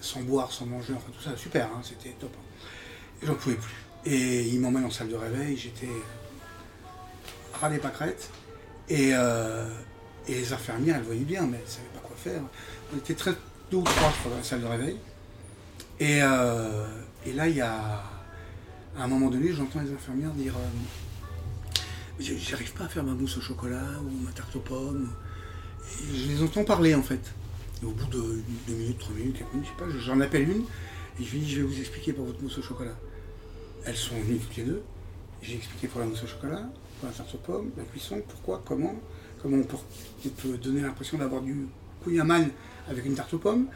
[0.01, 2.32] sans boire, sans manger, enfin tout ça, super, hein, c'était top.
[2.36, 2.66] hein.
[3.22, 3.74] Et j'en pouvais plus.
[4.05, 5.89] Et il m'emmène en salle de réveil, j'étais
[7.53, 8.30] ras des pâquerettes.
[8.89, 9.70] Et, euh,
[10.28, 12.41] et les infirmières, elles voyaient bien, mais elles ne savaient pas quoi faire.
[12.93, 13.34] On était très
[13.72, 14.97] deux ou trois, dans la salle de réveil.
[15.99, 16.86] Et, euh,
[17.26, 18.03] et là, il y a,
[18.97, 20.53] à un moment donné, j'entends les infirmières dire
[22.20, 25.09] J'arrive pas à faire ma mousse au chocolat ou ma tarte aux pommes.
[26.13, 27.19] Je les entends parler en fait.
[27.81, 30.49] Et au bout de deux minutes, trois minutes, quatre minutes, je sais pas, j'en appelle
[30.49, 30.63] une
[31.19, 32.95] et je lui dis Je vais vous expliquer pour votre mousse au chocolat.
[33.86, 34.81] Elles sont venues toutes les deux.
[35.41, 36.69] J'ai expliqué pour la mousse au chocolat,
[36.99, 38.95] pour la tarte aux pommes, la cuisson, pourquoi, comment,
[39.41, 39.75] comment on peut,
[40.25, 41.67] on peut donner l'impression d'avoir du
[42.03, 42.49] kouign-amann
[42.89, 43.67] avec une tarte aux pommes.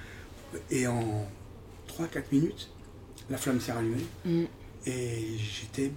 [0.71, 1.27] Et en
[1.89, 2.69] 3-4 minutes,
[3.29, 4.43] la flamme s'est rallumée Mm.
[4.85, 5.91] et j'étais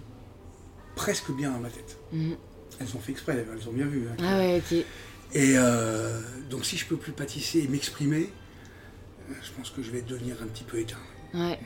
[0.96, 1.96] presque bien dans ma tête.
[2.12, 2.32] Mm.
[2.80, 4.08] Elles ont fait exprès, elles ont bien vu.
[4.10, 4.16] hein.
[4.20, 4.84] Ah ouais, ok.
[5.32, 6.20] Et euh,
[6.50, 8.30] donc si je peux plus pâtisser et m'exprimer,
[9.30, 10.96] euh, je pense que je vais devenir un petit peu éteint.
[11.34, 11.58] Ouais.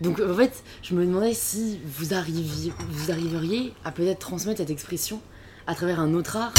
[0.00, 4.70] Donc en fait, je me demandais si vous arriviez, vous arriveriez à peut-être transmettre cette
[4.70, 5.20] expression
[5.66, 6.52] à travers un autre art.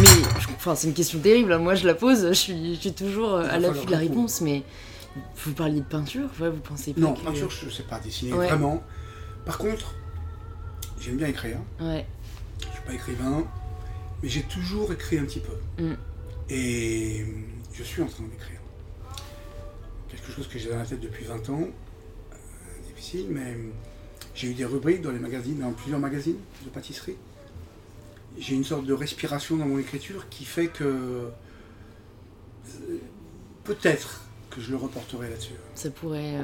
[0.00, 1.52] Mais je- enfin, c'est une question terrible.
[1.52, 1.58] hein.
[1.58, 2.28] Moi, je la pose.
[2.28, 4.40] Je suis, je suis toujours à l'affût de la réponse.
[4.40, 4.62] Mais
[5.44, 6.28] vous parliez de peinture.
[6.40, 7.20] Ouais, vous pensez pas Non, que...
[7.24, 8.46] peinture, je ne sais pas dessiner Ouais.
[8.46, 8.82] vraiment.
[9.44, 9.94] Par contre,
[11.00, 11.58] j'aime bien écrire.
[11.80, 12.06] Ouais.
[12.62, 13.44] Je ne suis pas écrivain,
[14.22, 15.82] mais j'ai toujours écrit un petit peu.
[15.82, 15.96] Mm.
[16.50, 17.24] Et
[17.72, 18.58] je suis en train d'écrire.
[20.08, 21.62] Quelque chose que j'ai dans la tête depuis 20 ans.
[22.32, 22.34] Euh,
[22.88, 23.56] difficile, mais
[24.34, 27.16] j'ai eu des rubriques dans les magazines, dans plusieurs magazines de pâtisserie.
[28.38, 31.28] J'ai une sorte de respiration dans mon écriture qui fait que euh,
[33.64, 35.54] peut-être que je le reporterai là-dessus.
[35.74, 36.42] Ça pourrait euh,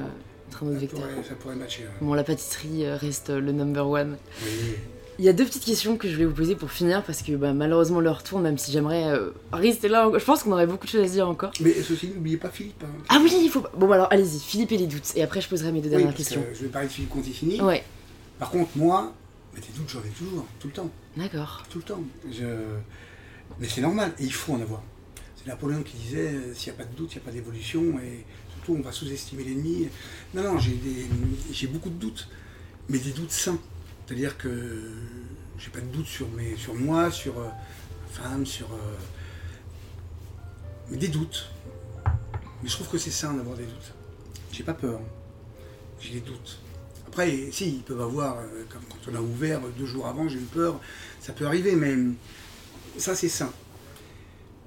[0.49, 1.01] être un autre Ça vecteur.
[1.01, 1.83] pourrait, ça pourrait matcher.
[1.83, 1.89] ouais.
[2.01, 4.17] Bon, la pâtisserie reste le number one.
[4.45, 4.75] Oui.
[5.19, 7.33] Il y a deux petites questions que je voulais vous poser pour finir parce que
[7.33, 10.11] bah, malheureusement l'heure tourne, même si j'aimerais euh, rester là.
[10.15, 11.53] Je pense qu'on aurait beaucoup de choses à dire encore.
[11.61, 12.83] Mais ceci, n'oubliez pas Philippe.
[12.85, 12.91] hein.
[13.09, 13.63] Ah oui, il faut.
[13.63, 15.13] pas- Bon, alors allez-y, Philippe et les doutes.
[15.17, 16.43] Et après, je poserai mes deux Oui, dernières parce questions.
[16.43, 17.61] que je vais parler de Philippe Conticini.
[17.63, 17.83] Ouais,
[18.39, 19.15] Par contre, moi,
[19.55, 20.91] mais des doutes, j'en ai toujours, tout le temps.
[21.17, 21.63] d'accord.
[21.71, 22.03] Tout le temps.
[22.31, 22.45] Je-
[23.59, 24.83] Mais c'est normal, et il faut en avoir.
[25.37, 27.31] C'est Napoléon qui disait euh, s'il n'y a pas de doute, il n'y a pas
[27.33, 29.89] d'évolution, et surtout on va sous-estimer l'ennemi.
[30.35, 31.07] Non, non, j'ai des...
[31.53, 32.29] j'ai beaucoup de doutes,
[32.91, 33.59] mais des doutes sains.
[34.07, 34.93] C'est-à-dire que
[35.59, 36.57] j'ai pas de doute sur, mes...
[36.57, 38.73] sur moi, sur euh, ma femme, sur.
[38.73, 38.97] euh,
[40.91, 41.51] Mais des doutes.
[42.63, 43.93] Mais je trouve que c'est sain d'avoir des doutes.
[44.53, 45.01] J'ai pas peur.
[46.01, 46.61] J'ai des doutes.
[47.09, 50.39] Après, si, ils peuvent avoir, euh, comme quand on a ouvert deux jours avant, j'ai
[50.39, 50.79] eu peur,
[51.21, 51.97] ça peut arriver, mais
[52.99, 53.53] ça c'est sain.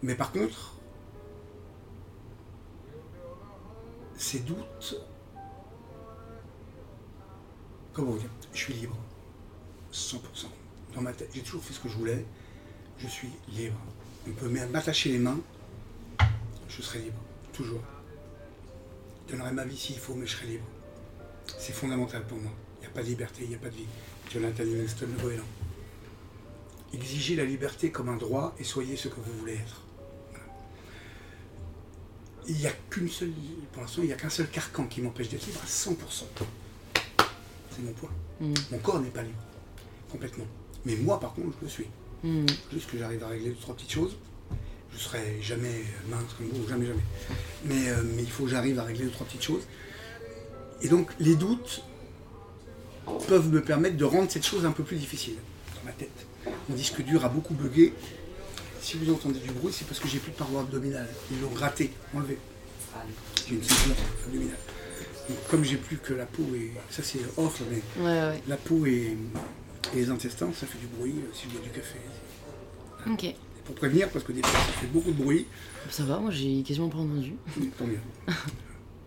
[0.02, 0.74] Mais par contre,
[4.18, 4.96] ces doutes,
[7.94, 8.98] comment vous dire, je suis libre,
[9.94, 10.18] 100%.
[10.96, 12.26] Dans ma tête, j'ai toujours fait ce que je voulais,
[13.00, 13.80] je suis libre.
[14.28, 15.40] On peut même m'attacher les mains,
[16.68, 17.20] je serai libre,
[17.54, 17.82] toujours.
[19.28, 20.66] Je donnerai ma vie s'il faut, mais je serai libre.
[21.58, 22.52] C'est fondamental pour moi.
[22.78, 23.86] Il n'y a pas de liberté, il n'y a pas de vie.
[24.32, 25.44] Jonathan Livingston, le goéland.
[26.94, 29.82] Exigez la liberté comme un droit et soyez ce que vous voulez être.
[30.32, 30.46] Voilà.
[32.48, 33.32] Il n'y a qu'une seule,
[33.72, 35.94] pour l'instant, il n'y a qu'un seul carcan qui m'empêche d'être libre à 100%.
[37.72, 38.10] C'est mon point.
[38.40, 38.54] Mm.
[38.72, 39.44] Mon corps n'est pas libre,
[40.12, 40.46] complètement.
[40.86, 41.88] Mais moi, par contre, je le suis.
[42.24, 42.46] Mm.
[42.74, 44.18] Juste que j'arrive à régler deux, trois petites choses.
[44.94, 47.04] Je serai jamais mince comme vous, jamais, jamais.
[47.66, 49.64] Mais, euh, mais il faut que j'arrive à régler deux, trois petites choses.
[50.82, 51.84] Et donc, les doutes
[53.28, 55.36] peuvent me permettre de rendre cette chose un peu plus difficile
[55.76, 56.26] dans ma tête.
[56.70, 57.94] Mon disque dur a beaucoup bugué.
[58.82, 61.08] Si vous entendez du bruit, c'est parce que j'ai plus de paroi abdominale.
[61.32, 62.38] Ils l'ont gratté, enlevé.
[63.48, 63.96] J'ai une ceinture
[64.26, 64.58] abdominale.
[65.28, 68.42] Donc, comme j'ai plus que la peau et ça c'est off, mais Ouais, ouais.
[68.48, 69.16] la peau et,
[69.94, 72.00] et les intestins, ça fait du bruit euh, si je bois du café.
[73.10, 73.24] Ok.
[73.24, 75.46] Et pour prévenir, parce que des fois ça fait beaucoup de bruit,
[75.90, 77.34] Ça va, moi j'ai quasiment pas entendu.
[77.78, 78.00] tant mieux.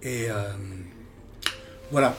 [0.02, 0.52] Et euh,
[1.90, 2.16] voilà.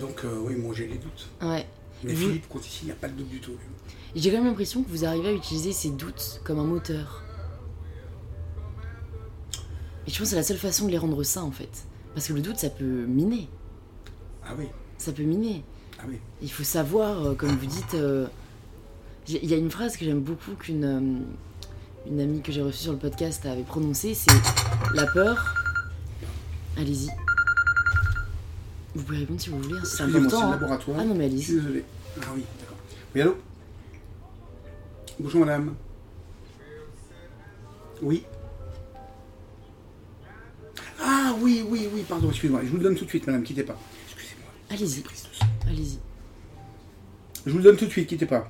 [0.00, 1.28] Donc euh, oui, moi j'ai les doutes.
[1.42, 1.66] Ouais.
[2.04, 3.52] Mais Vous- Philippe, quand ici, il n'y a pas de doute du tout.
[3.52, 3.58] lui.
[4.14, 7.22] J'ai quand même l'impression que vous arrivez à utiliser ces doutes comme un moteur.
[10.06, 11.84] Et je pense que c'est la seule façon de les rendre sains en fait.
[12.14, 13.48] Parce que le doute, ça peut miner.
[14.44, 14.66] Ah oui,
[14.96, 15.62] Ça peut miner.
[16.00, 16.18] Ah oui.
[16.42, 17.94] Il faut savoir, euh, comme vous dites.
[17.94, 18.26] euh,
[19.28, 21.00] Il y a une phrase que j'aime beaucoup qu'une euh,
[22.10, 24.30] une amie que j'ai reçue sur le podcast avait prononcée c'est
[24.94, 25.54] la peur.
[26.76, 27.08] Allez-y.
[28.94, 30.42] Vous pouvez répondre si vous voulez, hein, c'est important.
[30.46, 30.50] hein.
[30.52, 30.98] laboratoire.
[31.00, 31.62] Ah non, mais Je suis allez-y.
[31.62, 31.84] désolé.
[32.22, 32.76] Ah oui, d'accord.
[33.14, 33.36] Oui, allô?
[35.20, 35.74] Bonjour madame.
[38.00, 38.22] Oui
[41.02, 42.60] Ah oui, oui, oui, pardon, excusez-moi.
[42.64, 43.76] Je vous le donne tout de suite, madame, quittez pas.
[44.06, 44.50] Excusez-moi.
[44.70, 45.02] Allez-y.
[45.68, 45.98] Allez-y.
[47.44, 48.48] Je vous le donne tout de suite, quittez pas.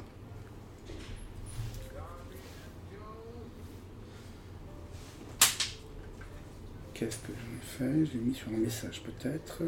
[6.95, 7.61] Qu'est-ce que j'en ai
[8.01, 9.63] fait Je l'ai mis sur un message peut-être.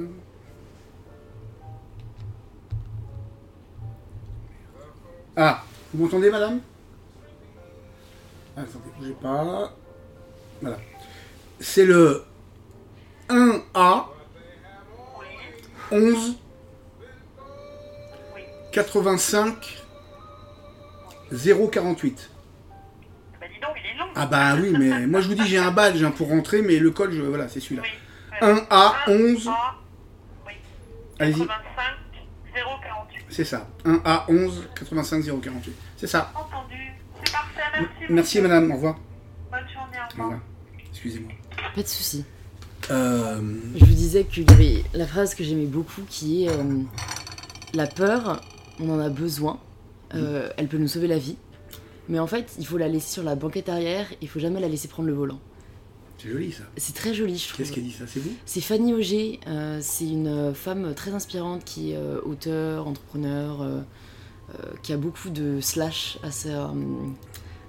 [5.36, 6.60] Ah, vous m'entendez madame?
[8.56, 9.72] Ah, Attendez, bougez pas.
[10.60, 10.78] Voilà.
[11.60, 12.24] C'est le
[13.28, 14.06] 1A
[15.92, 16.36] 11
[18.72, 19.82] 85
[21.32, 22.30] 048.
[23.40, 24.06] Bah dis donc, il est long.
[24.14, 26.76] Ah bah oui, mais moi je vous dis j'ai un badge hein, pour rentrer, mais
[26.78, 27.82] le code, je, voilà, c'est celui-là.
[27.82, 27.88] Oui.
[28.48, 29.74] 1A 11, A,
[30.46, 30.52] oui.
[31.18, 31.52] allez-y, 85
[32.54, 33.24] 048.
[33.28, 33.68] c'est ça.
[33.84, 35.74] 1A 11 85 048.
[35.96, 36.32] C'est ça.
[36.34, 36.74] Entendu.
[37.24, 37.88] C'est parfait, merci.
[38.08, 38.96] Merci madame, au revoir.
[39.50, 40.26] Bonne journée, au Au revoir.
[40.28, 40.40] revoir.
[40.90, 41.32] Excusez-moi.
[41.74, 42.24] Pas de soucis.
[42.90, 43.40] Euh,
[43.76, 46.82] Je vous disais qu'il y avait la phrase que j'aimais beaucoup qui est euh,
[47.74, 48.40] La peur,
[48.80, 49.58] on en a besoin,
[50.14, 51.36] Euh, elle peut nous sauver la vie,
[52.08, 54.68] mais en fait, il faut la laisser sur la banquette arrière, il faut jamais la
[54.68, 55.38] laisser prendre le volant.
[56.18, 56.64] c'est joli ça.
[56.76, 57.58] C'est très joli, je trouve.
[57.58, 58.32] Qu'est-ce qui a dit ça C'est vous?
[58.44, 63.62] C'est Fanny Auger, euh, c'est une euh, femme très inspirante qui est euh, auteur, entrepreneur,
[63.62, 63.80] euh,
[64.82, 66.72] qui a beaucoup de slash à, sa,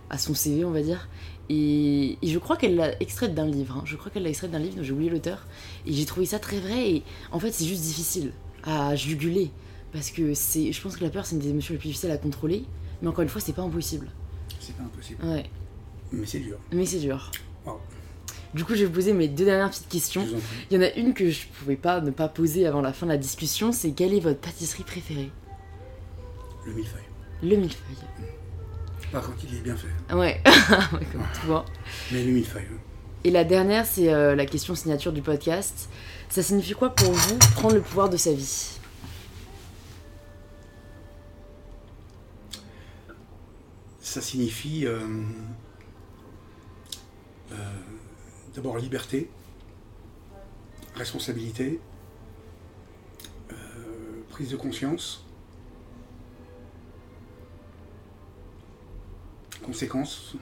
[0.10, 1.10] à son CV, on va dire.
[1.50, 3.78] Et, et je crois qu'elle l'a extraite d'un livre.
[3.78, 3.84] hein.
[3.86, 5.46] Je crois qu'elle l'a extraite d'un livre, donc j'ai oublié l'auteur.
[5.86, 6.90] Et j'ai trouvé ça très vrai.
[6.90, 8.32] Et en fait, c'est juste difficile
[8.64, 9.52] à juguler.
[9.94, 12.12] Parce que c'est, je pense que la peur, c'est une des émotions les plus difficiles
[12.12, 12.64] à contrôler.
[13.02, 14.08] Mais encore une fois, c'est pas impossible.
[14.60, 15.24] C'est pas impossible.
[15.26, 15.46] Ouais.
[16.12, 16.58] Mais c'est dur.
[16.72, 17.32] Mais c'est dur.
[17.66, 17.80] Wow.
[18.54, 20.26] Du coup, je vais vous poser mes deux dernières petites questions.
[20.70, 23.06] Il y en a une que je pouvais pas ne pas poser avant la fin
[23.06, 25.32] de la discussion, c'est quelle est votre pâtisserie préférée?
[26.66, 27.02] Le millefeuille.
[27.44, 27.96] Le millefeuille.
[29.12, 29.88] Pas quand il est bien fait.
[30.16, 31.66] Ouais, Ouais, comme toi.
[32.12, 32.64] Mais le millefeuille.
[32.72, 32.78] hein.
[33.24, 35.90] Et la dernière, c'est euh, la question signature du podcast.
[36.30, 38.80] Ça signifie quoi pour vous prendre le pouvoir de sa vie?
[44.12, 45.00] Ça signifie euh,
[47.54, 47.56] euh,
[48.54, 49.30] d'abord liberté,
[50.96, 51.80] responsabilité,
[53.54, 53.56] euh,
[54.30, 55.24] prise de conscience,
[59.64, 60.36] conséquences,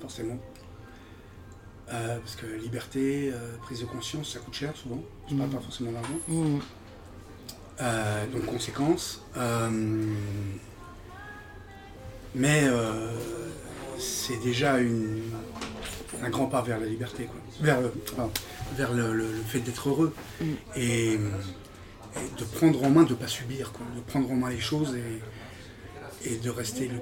[0.00, 0.40] forcément.
[1.86, 5.00] Parce que liberté, prise de conscience, ça coûte cher souvent.
[5.28, 5.54] Je parle Mhm.
[5.54, 6.18] pas forcément d'argent.
[7.80, 9.22] Euh, donc conséquences.
[12.36, 13.10] Mais euh,
[13.98, 15.22] c'est déjà une,
[16.22, 17.40] un grand pas vers la liberté, quoi.
[17.60, 18.30] vers, le, pardon,
[18.76, 20.44] vers le, le- le fait d'être heureux Mm.
[20.76, 21.18] et, et
[22.38, 24.94] de prendre en main, de ne pas subir, quoi, de prendre en main les choses
[24.96, 26.98] et, et de rester le,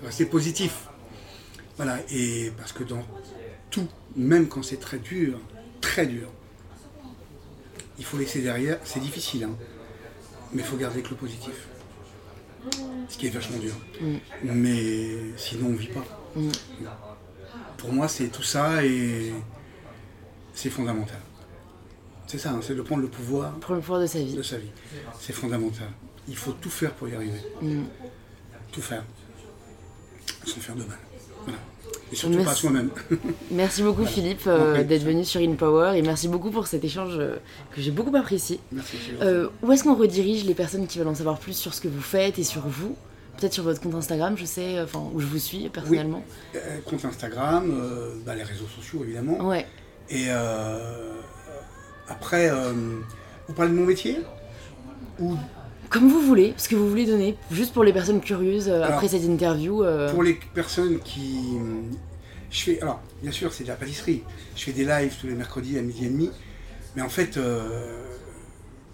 [0.00, 0.88] de rester positif.
[1.76, 3.04] Voilà, et parce que dans
[3.70, 5.40] tout, même quand c'est très dur,
[5.80, 6.28] très dur,
[7.98, 9.56] il faut laisser derrière, c'est difficile, hein,
[10.52, 11.66] mais il faut garder que le positif.
[13.08, 13.74] Ce qui est vachement dur.
[14.00, 14.16] Mm.
[14.44, 16.04] Mais sinon, on ne vit pas.
[16.36, 16.50] Mm.
[17.76, 19.32] Pour moi, c'est tout ça et
[20.54, 21.18] c'est fondamental.
[22.26, 24.34] C'est ça, hein, c'est de prendre le pouvoir Prendre le pouvoir de sa vie.
[24.34, 24.70] de sa vie.
[25.20, 25.88] C'est fondamental.
[26.26, 27.40] Il faut tout faire pour y arriver.
[27.60, 27.82] Mm.
[28.72, 29.04] Tout faire.
[30.46, 30.98] Sans faire de mal.
[31.44, 31.58] Voilà.
[32.14, 32.46] Et surtout Merci.
[32.46, 32.90] pas à soi-même.
[33.50, 37.38] Merci beaucoup Philippe euh, d'être venu sur InPower et merci beaucoup pour cet échange euh,
[37.74, 38.60] que j'ai beaucoup apprécié.
[38.70, 38.96] Merci.
[39.20, 41.88] Euh, où est-ce qu'on redirige les personnes qui veulent en savoir plus sur ce que
[41.88, 42.94] vous faites et sur vous?
[43.36, 46.22] Peut-être sur votre compte Instagram, je sais, enfin où je vous suis personnellement.
[46.54, 49.48] Euh, compte Instagram, euh, bah, les réseaux sociaux évidemment.
[49.48, 49.66] Ouais.
[50.08, 51.14] Et euh,
[52.08, 52.74] après, euh,
[53.48, 54.20] vous parlez de mon métier?
[55.18, 55.34] Ou
[55.90, 58.94] Comme vous voulez, ce que vous voulez donner, juste pour les personnes curieuses euh, Alors,
[58.96, 59.84] après cette interview.
[59.84, 61.40] euh, pour les personnes qui.
[62.50, 62.80] Je fais.
[62.82, 64.22] Alors, bien sûr, c'est de la pâtisserie.
[64.56, 66.30] Je fais des lives tous les mercredis à midi et demi.
[66.96, 68.06] Mais en fait, euh,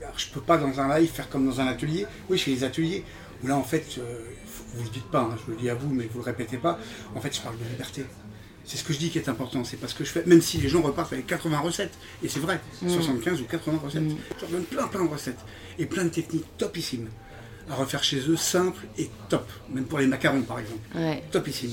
[0.03, 2.07] alors, je peux pas dans un live faire comme dans un atelier.
[2.29, 3.05] Oui, je fais des ateliers
[3.43, 5.75] où là, en fait, euh, faut- vous le dites pas, hein, je le dis à
[5.75, 6.79] vous, mais vous le répétez pas.
[7.15, 8.05] En fait, je parle de liberté.
[8.71, 10.59] C'est ce que je dis qui est important, c'est parce que je fais, même si
[10.59, 11.91] les gens repartent avec 80 recettes,
[12.23, 14.03] et c'est vrai, 75 ou 80 recettes,
[14.37, 15.41] je leur donne plein plein de recettes,
[15.77, 17.09] et plein de techniques topissimes
[17.69, 21.21] à refaire chez eux, simples et top, même pour les macarons par exemple Ouais.
[21.33, 21.73] topissime.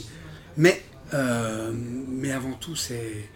[0.58, 0.82] Mais,
[1.14, 3.30] euh, mais avant tout, c'est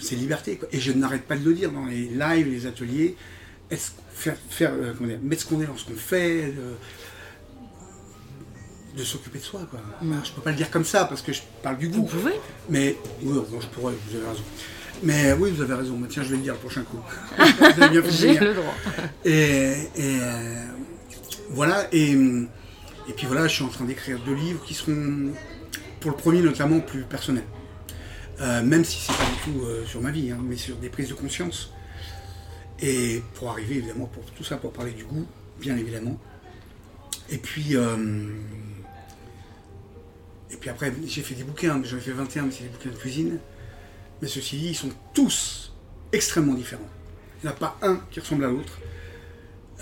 [0.00, 0.56] c'est liberté.
[0.56, 0.68] quoi.
[0.72, 3.14] Et je n'arrête pas de le dire dans les lives, les ateliers.
[3.70, 6.54] Est-ce- faire, faire, euh, comment dire, mettre ce qu'on est dans ce qu'on fait,
[8.98, 9.60] de s'occuper de soi.
[9.70, 9.80] Quoi.
[10.24, 12.08] Je peux pas le dire comme ça parce que je parle du Vous goût.
[12.08, 12.32] pouvez
[12.68, 14.42] Mais oui, bon, je pourrais, vous avez raison.
[15.02, 15.96] Mais oui, vous avez raison.
[15.96, 16.98] Mais Tiens, je vais le dire le prochain coup.
[17.38, 18.74] vous J'ai le droit.
[19.24, 19.30] Et,
[19.96, 20.64] et, euh,
[21.50, 25.30] voilà, et, et puis voilà, je suis en train d'écrire deux livres qui seront,
[26.00, 27.44] pour le premier notamment, plus personnels.
[28.40, 30.88] Euh, même si c'est pas du tout euh, sur ma vie, hein, mais sur des
[30.88, 31.72] prises de conscience.
[32.80, 35.26] Et pour arriver, évidemment, pour tout ça, pour parler du goût,
[35.60, 36.18] bien évidemment.
[37.30, 37.96] Et puis, euh,
[40.50, 42.90] et puis après, j'ai fait des bouquins, j'en ai fait 21, mais c'est des bouquins
[42.90, 43.38] de cuisine.
[44.22, 45.72] Mais ceci dit, ils sont tous
[46.12, 46.88] extrêmement différents.
[47.42, 48.78] Il n'y en a pas un qui ressemble à l'autre.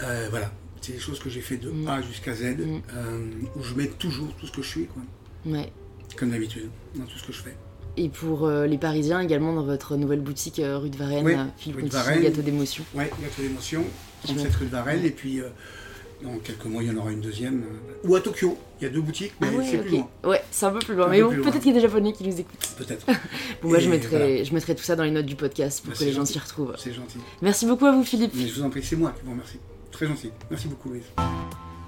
[0.03, 1.89] Euh, voilà, c'est des choses que j'ai fait de Mm.
[1.89, 2.81] A jusqu'à Z, Mm.
[2.95, 5.03] euh, où je mets toujours tout ce que je suis, quoi.
[5.47, 5.73] Ouais.
[6.17, 7.57] comme d'habitude, dans tout ce que je fais.
[7.99, 11.45] Et pour euh, les Parisiens également dans votre nouvelle boutique rue de Varennes, Oui, euh,
[11.57, 12.23] Philippe Conti, Varennes.
[12.23, 12.85] gâteau d'émotion.
[12.95, 13.85] Ouais, gâteau d'émotion,
[14.23, 15.41] Je 37 rue de Varenne, et puis
[16.27, 17.63] dans quelques mois, il y en aura une deuxième.
[17.63, 20.09] euh, ou à Tokyo, il y a deux boutiques, mais Ah ouais, c'est plus loin,
[20.25, 21.09] Ouais, c'est un peu plus loin.
[21.09, 22.69] Mais bon, peut-être qu'il y a des Japonais qui nous écoutent.
[22.79, 23.07] peut-être.
[23.63, 24.45] Bon, bah, je, Et mettrai, voilà.
[24.45, 26.39] je mettrai tout ça dans les notes du podcast pour Bah, que les gens s'y
[26.39, 26.75] retrouvent.
[26.77, 27.19] C'est gentil.
[27.43, 28.33] Merci beaucoup à vous, Philippe.
[28.35, 29.59] Mais je vous en prie, c'est moi qui vous remercie.
[29.93, 30.31] Très gentil.
[30.51, 31.03] Merci beaucoup, Louise.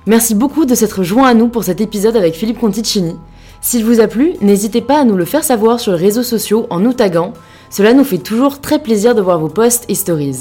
[0.07, 3.15] Merci beaucoup de s'être joint à nous pour cet épisode avec Philippe Conticini.
[3.61, 6.67] S'il vous a plu, n'hésitez pas à nous le faire savoir sur les réseaux sociaux
[6.71, 7.33] en nous taguant.
[7.71, 10.37] Cela nous fait toujours très plaisir de voir vos posts et stories.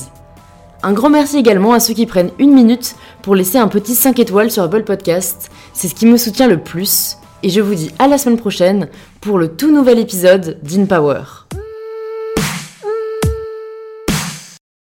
[0.84, 4.20] Un grand merci également à ceux qui prennent une minute pour laisser un petit 5
[4.20, 5.50] étoiles sur Apple Podcast.
[5.74, 7.18] C'est ce qui me soutient le plus.
[7.44, 8.88] Et je vous dis à la semaine prochaine
[9.22, 11.22] pour le tout nouvel épisode d'InPower.